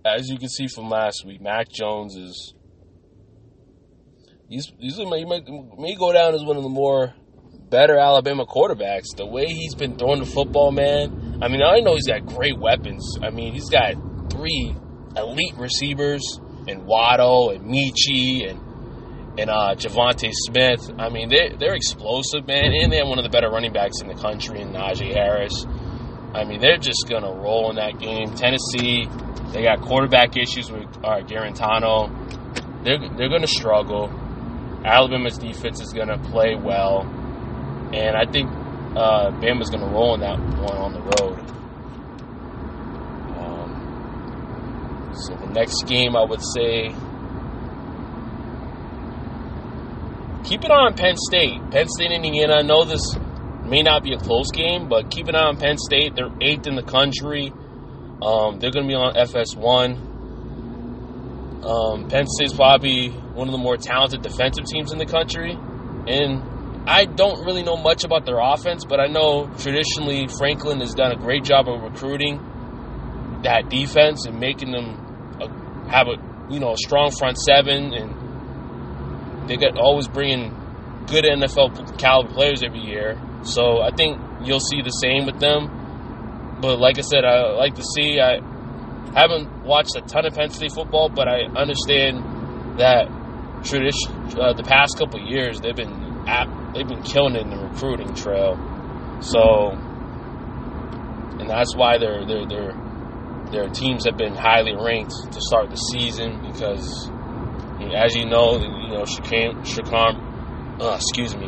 as 0.05 0.29
you 0.29 0.37
can 0.37 0.49
see 0.49 0.67
from 0.67 0.89
last 0.89 1.23
week, 1.25 1.41
Mac 1.41 1.69
Jones 1.69 2.15
is 2.15 2.53
he's 4.49 4.71
he's 4.79 4.97
he 4.97 5.05
may, 5.05 5.23
may 5.25 5.95
go 5.95 6.11
down 6.11 6.33
as 6.33 6.43
one 6.43 6.57
of 6.57 6.63
the 6.63 6.69
more 6.69 7.13
better 7.69 7.97
Alabama 7.97 8.45
quarterbacks. 8.45 9.15
The 9.15 9.25
way 9.25 9.45
he's 9.45 9.75
been 9.75 9.97
throwing 9.97 10.19
the 10.19 10.25
football, 10.25 10.71
man. 10.71 11.39
I 11.41 11.47
mean, 11.47 11.61
I 11.61 11.79
know 11.79 11.95
he's 11.95 12.07
got 12.07 12.25
great 12.25 12.57
weapons. 12.59 13.17
I 13.21 13.29
mean, 13.29 13.53
he's 13.53 13.69
got 13.69 13.93
three 14.31 14.75
elite 15.15 15.55
receivers 15.57 16.21
and 16.67 16.85
Waddle 16.85 17.49
and 17.49 17.65
Metchie 17.65 18.49
and 18.49 18.59
and 19.37 19.49
uh, 19.49 19.75
DeVonta 19.75 20.29
Smith. 20.31 20.91
I 20.99 21.09
mean, 21.09 21.29
they 21.29 21.55
they're 21.57 21.75
explosive, 21.75 22.47
man, 22.47 22.71
and 22.73 22.91
they 22.91 22.97
have 22.97 23.07
one 23.07 23.17
of 23.17 23.23
the 23.23 23.29
better 23.29 23.49
running 23.49 23.73
backs 23.73 24.01
in 24.01 24.07
the 24.07 24.15
country 24.15 24.61
in 24.61 24.69
Najee 24.69 25.13
Harris. 25.13 25.65
I 26.33 26.45
mean, 26.45 26.59
they're 26.61 26.77
just 26.77 27.07
gonna 27.09 27.31
roll 27.31 27.69
in 27.69 27.75
that 27.77 27.99
game. 27.99 28.33
Tennessee, 28.35 29.07
they 29.51 29.63
got 29.63 29.81
quarterback 29.81 30.37
issues 30.37 30.71
with 30.71 30.87
uh, 31.03 31.21
Guarantano. 31.21 32.09
They're 32.83 32.99
they're 33.17 33.29
gonna 33.29 33.47
struggle. 33.47 34.09
Alabama's 34.85 35.37
defense 35.37 35.81
is 35.81 35.93
gonna 35.93 36.17
play 36.29 36.55
well, 36.55 37.01
and 37.93 38.15
I 38.15 38.25
think 38.29 38.49
uh, 38.95 39.31
Bama's 39.41 39.69
gonna 39.69 39.91
roll 39.91 40.13
in 40.13 40.19
that 40.21 40.37
one 40.39 40.77
on 40.77 40.93
the 40.93 41.01
road. 41.01 41.39
Um, 43.37 45.11
so 45.15 45.35
the 45.35 45.53
next 45.53 45.87
game, 45.87 46.15
I 46.15 46.23
would 46.23 46.41
say 46.41 46.93
keep 50.43 50.63
eye 50.65 50.73
on 50.73 50.93
Penn 50.93 51.15
State. 51.17 51.59
Penn 51.71 51.87
State, 51.87 52.11
Indiana. 52.11 52.55
I 52.55 52.61
know 52.61 52.83
this 52.83 53.15
may 53.65 53.81
not 53.81 54.03
be 54.03 54.13
a 54.13 54.17
close 54.17 54.51
game, 54.51 54.87
but 54.89 55.09
keep 55.09 55.27
an 55.27 55.35
eye 55.35 55.45
on 55.45 55.57
Penn 55.57 55.77
State. 55.77 56.15
They're 56.15 56.31
eighth 56.41 56.67
in 56.67 56.75
the 56.75 56.83
country. 56.83 57.51
Um, 58.21 58.59
they're 58.59 58.71
going 58.71 58.85
to 58.85 58.91
be 58.91 58.95
on 58.95 59.15
FS1. 59.15 60.11
Um, 61.65 62.09
Penn 62.09 62.27
State's 62.27 62.53
probably 62.53 63.09
one 63.09 63.47
of 63.47 63.51
the 63.51 63.57
more 63.57 63.77
talented 63.77 64.21
defensive 64.21 64.65
teams 64.65 64.91
in 64.91 64.97
the 64.97 65.05
country. 65.05 65.57
And 66.07 66.43
I 66.85 67.05
don't 67.05 67.45
really 67.45 67.63
know 67.63 67.77
much 67.77 68.03
about 68.03 68.25
their 68.25 68.39
offense, 68.39 68.83
but 68.85 68.99
I 68.99 69.07
know 69.07 69.47
traditionally 69.59 70.27
Franklin 70.27 70.81
has 70.81 70.93
done 70.93 71.11
a 71.13 71.15
great 71.15 71.45
job 71.45 71.69
of 71.69 71.81
recruiting 71.81 72.41
that 73.43 73.69
defense 73.69 74.25
and 74.25 74.39
making 74.39 74.71
them 74.71 75.37
a, 75.39 75.89
have 75.89 76.07
a 76.07 76.15
you 76.49 76.59
know 76.59 76.73
a 76.73 76.77
strong 76.77 77.11
front 77.11 77.37
seven 77.37 77.93
and 77.93 78.22
they 79.47 79.57
got 79.57 79.77
always 79.77 80.07
bringing 80.07 80.51
good 81.07 81.25
NFL 81.25 81.97
caliber 81.97 82.33
players 82.33 82.63
every 82.63 82.79
year. 82.79 83.19
So 83.43 83.81
I 83.81 83.91
think 83.91 84.19
you'll 84.43 84.59
see 84.59 84.81
the 84.81 84.89
same 84.89 85.25
with 85.25 85.39
them. 85.39 86.59
But 86.61 86.79
like 86.79 86.97
I 86.97 87.01
said, 87.01 87.25
I 87.25 87.51
like 87.51 87.75
to 87.75 87.83
see. 87.83 88.19
I 88.19 88.39
haven't 89.13 89.63
watched 89.63 89.95
a 89.95 90.01
ton 90.01 90.25
of 90.25 90.33
Penn 90.33 90.49
State 90.49 90.71
football, 90.71 91.09
but 91.09 91.27
I 91.27 91.43
understand 91.55 92.79
that 92.79 93.07
tradition. 93.63 94.11
Uh, 94.39 94.53
the 94.53 94.63
past 94.63 94.97
couple 94.97 95.19
years, 95.19 95.59
they've 95.59 95.75
been 95.75 95.91
at, 96.27 96.47
they've 96.73 96.87
been 96.87 97.03
killing 97.03 97.35
it 97.35 97.41
in 97.41 97.49
the 97.49 97.57
recruiting 97.57 98.13
trail. 98.15 98.55
So, 99.21 99.71
and 101.39 101.49
that's 101.49 101.75
why 101.75 101.97
their 101.97 102.25
their 102.25 102.45
their 102.47 102.73
their 103.51 103.69
teams 103.69 104.05
have 104.05 104.17
been 104.17 104.35
highly 104.35 104.73
ranked 104.73 105.13
to 105.31 105.39
start 105.41 105.69
the 105.69 105.75
season 105.75 106.41
because 106.51 107.09
as 107.91 108.15
you 108.15 108.25
know, 108.25 108.57
you 108.57 108.89
know, 108.89 109.03
Shaquan, 109.03 110.79
uh, 110.79 110.95
excuse 110.95 111.35
me, 111.35 111.47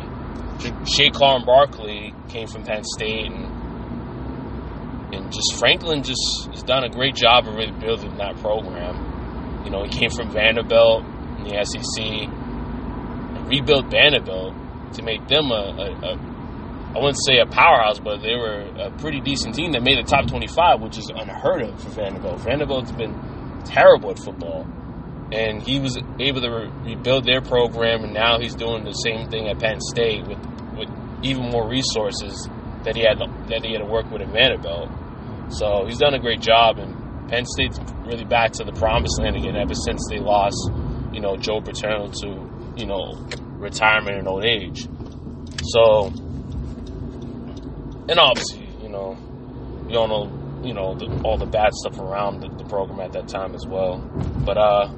Saquon 0.58 1.44
Barkley 1.44 2.14
came 2.28 2.48
from 2.48 2.64
Penn 2.64 2.82
State, 2.84 3.26
and 3.26 3.44
and 5.14 5.32
just 5.32 5.58
Franklin 5.58 6.02
just 6.02 6.48
has 6.52 6.62
done 6.62 6.84
a 6.84 6.88
great 6.88 7.14
job 7.14 7.46
of 7.46 7.54
really 7.54 7.72
building 7.78 8.16
that 8.18 8.36
program. 8.38 9.62
You 9.64 9.70
know, 9.70 9.84
he 9.84 9.88
came 9.88 10.10
from 10.10 10.30
Vanderbilt 10.30 11.04
in 11.38 11.44
the 11.44 11.64
SEC, 11.64 12.04
and 12.04 13.48
rebuilt 13.48 13.86
Vanderbilt 13.90 14.54
to 14.94 15.02
make 15.02 15.26
them 15.28 15.50
a, 15.50 15.54
a, 15.54 16.12
a 16.12 16.36
I 16.94 16.98
wouldn't 16.98 17.22
say 17.26 17.38
a 17.38 17.46
powerhouse, 17.46 17.98
but 17.98 18.22
they 18.22 18.34
were 18.36 18.62
a 18.78 18.90
pretty 18.98 19.20
decent 19.20 19.54
team 19.54 19.72
that 19.72 19.82
made 19.82 19.98
the 19.98 20.08
top 20.08 20.26
25, 20.28 20.80
which 20.80 20.96
is 20.96 21.10
unheard 21.14 21.62
of 21.62 21.82
for 21.82 21.90
Vanderbilt. 21.90 22.40
Vanderbilt's 22.40 22.92
been 22.92 23.14
terrible 23.64 24.10
at 24.10 24.18
football 24.18 24.66
and 25.32 25.62
he 25.62 25.80
was 25.80 25.98
able 26.20 26.40
to 26.40 26.50
re- 26.50 26.94
rebuild 26.94 27.24
their 27.24 27.40
program, 27.40 28.04
and 28.04 28.14
now 28.14 28.38
he's 28.38 28.54
doing 28.54 28.84
the 28.84 28.92
same 28.92 29.28
thing 29.28 29.48
at 29.48 29.58
Penn 29.58 29.80
State 29.80 30.26
with 30.26 30.38
with 30.76 30.88
even 31.22 31.50
more 31.50 31.68
resources 31.68 32.48
that 32.84 32.94
he 32.94 33.02
had 33.02 33.18
that 33.18 33.64
he 33.64 33.72
had 33.72 33.80
to 33.80 33.86
work 33.86 34.10
with 34.10 34.22
in 34.22 34.30
Vanderbilt. 34.30 34.88
So 35.48 35.86
he's 35.86 35.98
done 35.98 36.14
a 36.14 36.18
great 36.20 36.40
job, 36.40 36.78
and 36.78 37.28
Penn 37.28 37.44
State's 37.46 37.78
really 38.04 38.24
back 38.24 38.52
to 38.52 38.64
the 38.64 38.72
promised 38.72 39.20
land 39.20 39.36
again 39.36 39.56
ever 39.56 39.74
since 39.74 40.06
they 40.08 40.18
lost, 40.18 40.70
you 41.12 41.20
know, 41.20 41.36
Joe 41.36 41.60
Paterno 41.60 42.10
to 42.22 42.74
you 42.76 42.86
know 42.86 43.26
retirement 43.58 44.18
and 44.18 44.28
old 44.28 44.44
age. 44.44 44.86
So, 45.62 46.06
and 48.08 48.18
obviously, 48.18 48.68
you 48.80 48.88
know, 48.88 49.16
you 49.88 49.92
don't 49.92 50.08
know, 50.08 50.62
you 50.62 50.74
know, 50.74 50.94
the, 50.94 51.06
all 51.24 51.36
the 51.36 51.46
bad 51.46 51.72
stuff 51.72 51.98
around 51.98 52.40
the, 52.42 52.48
the 52.48 52.64
program 52.64 53.00
at 53.00 53.12
that 53.12 53.26
time 53.26 53.54
as 53.54 53.66
well. 53.66 53.98
But 54.44 54.58
uh 54.58 54.92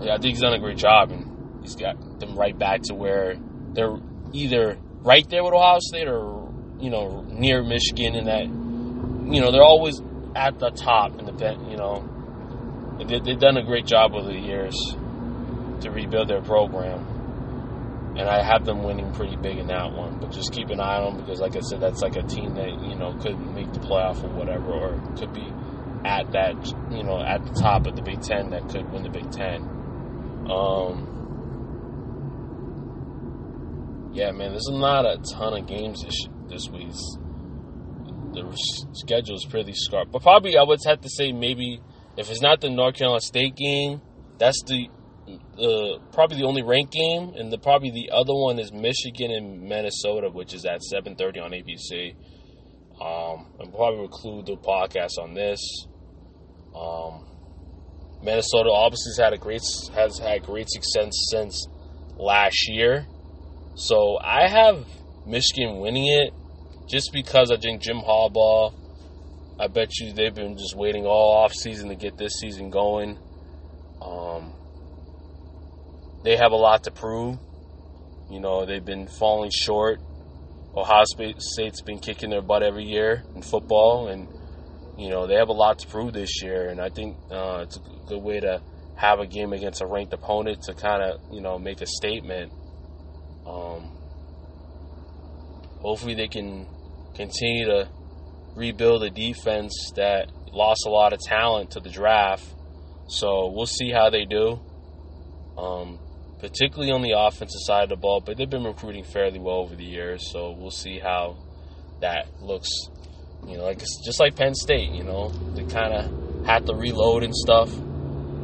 yeah, 0.00 0.14
I 0.14 0.18
think 0.18 0.34
he's 0.34 0.40
done 0.40 0.54
a 0.54 0.58
great 0.58 0.78
job, 0.78 1.10
and 1.10 1.62
he's 1.62 1.76
got 1.76 2.20
them 2.20 2.36
right 2.36 2.56
back 2.56 2.82
to 2.84 2.94
where 2.94 3.36
they're 3.72 3.96
either 4.32 4.78
right 5.02 5.28
there 5.28 5.44
with 5.44 5.54
Ohio 5.54 5.78
State 5.80 6.08
or 6.08 6.52
you 6.80 6.90
know 6.90 7.22
near 7.28 7.62
Michigan, 7.62 8.14
and 8.14 8.26
that 8.28 8.44
you 8.44 9.40
know 9.40 9.50
they're 9.50 9.62
always 9.62 10.00
at 10.34 10.58
the 10.58 10.70
top 10.70 11.18
in 11.18 11.26
the 11.26 11.56
you 11.68 11.76
know 11.76 13.04
they, 13.06 13.20
they've 13.20 13.38
done 13.38 13.56
a 13.56 13.64
great 13.64 13.86
job 13.86 14.14
over 14.14 14.26
the 14.26 14.38
years 14.38 14.74
to 15.80 15.90
rebuild 15.90 16.28
their 16.28 16.42
program. 16.42 17.16
And 18.16 18.28
I 18.28 18.42
have 18.42 18.64
them 18.64 18.82
winning 18.82 19.12
pretty 19.12 19.36
big 19.36 19.58
in 19.58 19.68
that 19.68 19.92
one, 19.92 20.18
but 20.18 20.32
just 20.32 20.52
keep 20.52 20.70
an 20.70 20.80
eye 20.80 20.96
on 20.96 21.14
them 21.14 21.24
because, 21.24 21.40
like 21.40 21.54
I 21.54 21.60
said, 21.60 21.80
that's 21.80 22.00
like 22.02 22.16
a 22.16 22.22
team 22.22 22.54
that 22.54 22.68
you 22.82 22.96
know 22.96 23.14
could 23.22 23.38
make 23.54 23.72
the 23.72 23.78
playoff 23.78 24.24
or 24.24 24.28
whatever, 24.28 24.72
or 24.72 25.14
could 25.16 25.32
be 25.32 25.46
at 26.04 26.32
that 26.32 26.54
you 26.90 27.04
know 27.04 27.20
at 27.22 27.44
the 27.44 27.60
top 27.60 27.86
of 27.86 27.94
the 27.94 28.02
Big 28.02 28.20
Ten 28.20 28.50
that 28.50 28.68
could 28.70 28.90
win 28.90 29.04
the 29.04 29.10
Big 29.10 29.30
Ten. 29.30 29.77
Um, 30.50 31.18
yeah, 34.12 34.30
man, 34.32 34.50
there's 34.50 34.68
not 34.70 35.04
a 35.04 35.18
ton 35.32 35.54
of 35.54 35.66
games 35.66 36.02
this 36.02 36.28
this 36.48 36.68
week. 36.70 36.92
The 38.32 38.52
schedule 38.92 39.36
is 39.36 39.46
pretty 39.48 39.72
scarred, 39.74 40.10
but 40.12 40.22
probably 40.22 40.56
I 40.56 40.62
would 40.62 40.80
have 40.86 41.00
to 41.02 41.08
say 41.08 41.32
maybe 41.32 41.80
if 42.16 42.30
it's 42.30 42.40
not 42.40 42.60
the 42.60 42.70
North 42.70 42.96
Carolina 42.96 43.20
State 43.20 43.56
game, 43.56 44.00
that's 44.38 44.62
the 44.66 44.88
uh, 45.28 45.98
probably 46.12 46.38
the 46.38 46.46
only 46.46 46.62
ranked 46.62 46.92
game, 46.92 47.34
and 47.36 47.52
the 47.52 47.58
probably 47.58 47.90
the 47.90 48.10
other 48.10 48.34
one 48.34 48.58
is 48.58 48.72
Michigan 48.72 49.30
and 49.30 49.62
Minnesota, 49.62 50.30
which 50.30 50.54
is 50.54 50.64
at 50.64 50.80
7:30 50.80 51.40
on 51.40 51.52
ABC. 51.52 52.14
Um, 53.00 53.46
and 53.60 53.72
probably 53.72 54.04
include 54.04 54.46
the 54.46 54.56
podcast 54.56 55.22
on 55.22 55.34
this. 55.34 55.60
Um, 56.74 57.24
Minnesota 58.22 58.70
obviously 58.70 59.10
has 59.10 59.18
had 59.18 59.32
a 59.32 59.38
great 59.38 59.62
has 59.94 60.18
had 60.18 60.44
great 60.44 60.68
success 60.68 61.12
since 61.30 61.66
last 62.16 62.68
year. 62.68 63.06
So 63.76 64.18
I 64.18 64.48
have 64.48 64.86
Michigan 65.26 65.78
winning 65.78 66.06
it 66.06 66.34
just 66.88 67.10
because 67.12 67.50
I 67.50 67.56
think 67.56 67.82
Jim 67.82 67.98
Harbaugh. 67.98 68.74
I 69.60 69.66
bet 69.66 69.98
you 69.98 70.12
they've 70.12 70.34
been 70.34 70.56
just 70.56 70.76
waiting 70.76 71.04
all 71.04 71.42
off 71.42 71.52
season 71.52 71.88
to 71.88 71.96
get 71.96 72.16
this 72.16 72.34
season 72.40 72.70
going. 72.70 73.18
Um, 74.00 74.52
they 76.22 76.36
have 76.36 76.52
a 76.52 76.56
lot 76.56 76.84
to 76.84 76.92
prove. 76.92 77.38
You 78.30 78.40
know, 78.40 78.66
they've 78.66 78.84
been 78.84 79.08
falling 79.08 79.50
short. 79.52 80.00
Ohio 80.76 81.04
State's 81.38 81.82
been 81.82 81.98
kicking 81.98 82.30
their 82.30 82.42
butt 82.42 82.62
every 82.62 82.84
year 82.84 83.24
in 83.34 83.42
football, 83.42 84.08
and 84.08 84.28
you 84.98 85.10
know, 85.10 85.28
they 85.28 85.34
have 85.34 85.48
a 85.48 85.52
lot 85.52 85.78
to 85.78 85.86
prove 85.86 86.12
this 86.12 86.42
year, 86.42 86.70
and 86.70 86.80
I 86.80 86.88
think 86.90 87.16
uh, 87.30 87.60
it's 87.62 87.76
a 87.76 87.80
good 88.08 88.20
way 88.20 88.40
to 88.40 88.60
have 88.96 89.20
a 89.20 89.26
game 89.26 89.52
against 89.52 89.80
a 89.80 89.86
ranked 89.86 90.12
opponent 90.12 90.62
to 90.64 90.74
kind 90.74 91.02
of, 91.02 91.20
you 91.30 91.40
know, 91.40 91.56
make 91.56 91.80
a 91.80 91.86
statement. 91.86 92.52
Um, 93.46 93.96
hopefully, 95.80 96.14
they 96.14 96.26
can 96.26 96.66
continue 97.14 97.66
to 97.66 97.88
rebuild 98.56 99.04
a 99.04 99.10
defense 99.10 99.92
that 99.94 100.32
lost 100.52 100.84
a 100.84 100.90
lot 100.90 101.12
of 101.12 101.20
talent 101.20 101.70
to 101.72 101.80
the 101.80 101.90
draft. 101.90 102.44
So 103.06 103.52
we'll 103.54 103.66
see 103.66 103.92
how 103.92 104.10
they 104.10 104.24
do, 104.24 104.60
um, 105.56 106.00
particularly 106.40 106.90
on 106.90 107.02
the 107.02 107.14
offensive 107.16 107.60
side 107.60 107.84
of 107.84 107.90
the 107.90 107.96
ball. 107.96 108.20
But 108.20 108.36
they've 108.36 108.50
been 108.50 108.64
recruiting 108.64 109.04
fairly 109.04 109.38
well 109.38 109.58
over 109.58 109.76
the 109.76 109.84
years, 109.84 110.28
so 110.32 110.56
we'll 110.58 110.72
see 110.72 110.98
how 110.98 111.38
that 112.00 112.26
looks 112.40 112.68
you 113.48 113.56
know, 113.56 113.64
like 113.64 113.78
just 113.78 114.20
like 114.20 114.36
Penn 114.36 114.54
State, 114.54 114.90
you 114.90 115.04
know, 115.04 115.30
they 115.54 115.64
kind 115.64 115.94
of 115.94 116.46
had 116.46 116.66
to 116.66 116.74
reload 116.74 117.22
and 117.22 117.34
stuff, 117.34 117.70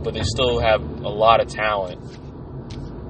but 0.02 0.14
they 0.14 0.22
still 0.22 0.60
have 0.60 0.80
a 0.80 1.08
lot 1.08 1.40
of 1.40 1.48
talent 1.48 2.00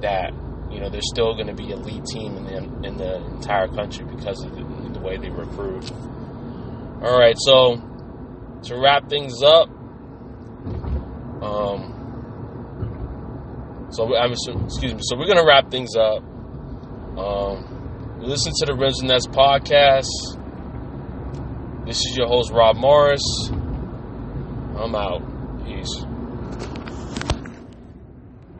that 0.01 0.33
you 0.71 0.79
know 0.79 0.89
they're 0.89 1.01
still 1.01 1.33
going 1.33 1.47
to 1.47 1.53
be 1.53 1.71
a 1.71 1.75
elite 1.75 2.05
team 2.05 2.35
in 2.37 2.43
the 2.45 2.57
in 2.87 2.97
the 2.97 3.15
entire 3.35 3.67
country 3.67 4.05
because 4.05 4.43
of 4.43 4.55
the, 4.55 4.63
the 4.93 4.99
way 4.99 5.17
they 5.17 5.29
recruit. 5.29 5.91
All 7.01 7.17
right, 7.17 7.35
so 7.37 7.77
to 8.63 8.77
wrap 8.79 9.09
things 9.09 9.41
up, 9.43 9.69
um, 11.41 11.91
so 13.91 14.15
I'm 14.15 14.31
excuse 14.31 14.93
me. 14.93 14.99
So 15.01 15.17
we're 15.17 15.27
gonna 15.27 15.45
wrap 15.45 15.71
things 15.71 15.95
up. 15.95 16.23
Um, 17.17 18.19
listen 18.19 18.51
to 18.59 18.65
the 18.65 18.75
Rims 18.75 18.99
and 19.01 19.09
podcast. 19.33 20.07
This 21.85 21.97
is 21.97 22.17
your 22.17 22.27
host 22.27 22.51
Rob 22.51 22.77
Morris. 22.77 23.21
I'm 24.75 24.95
out. 24.95 25.21
Peace. 25.63 26.14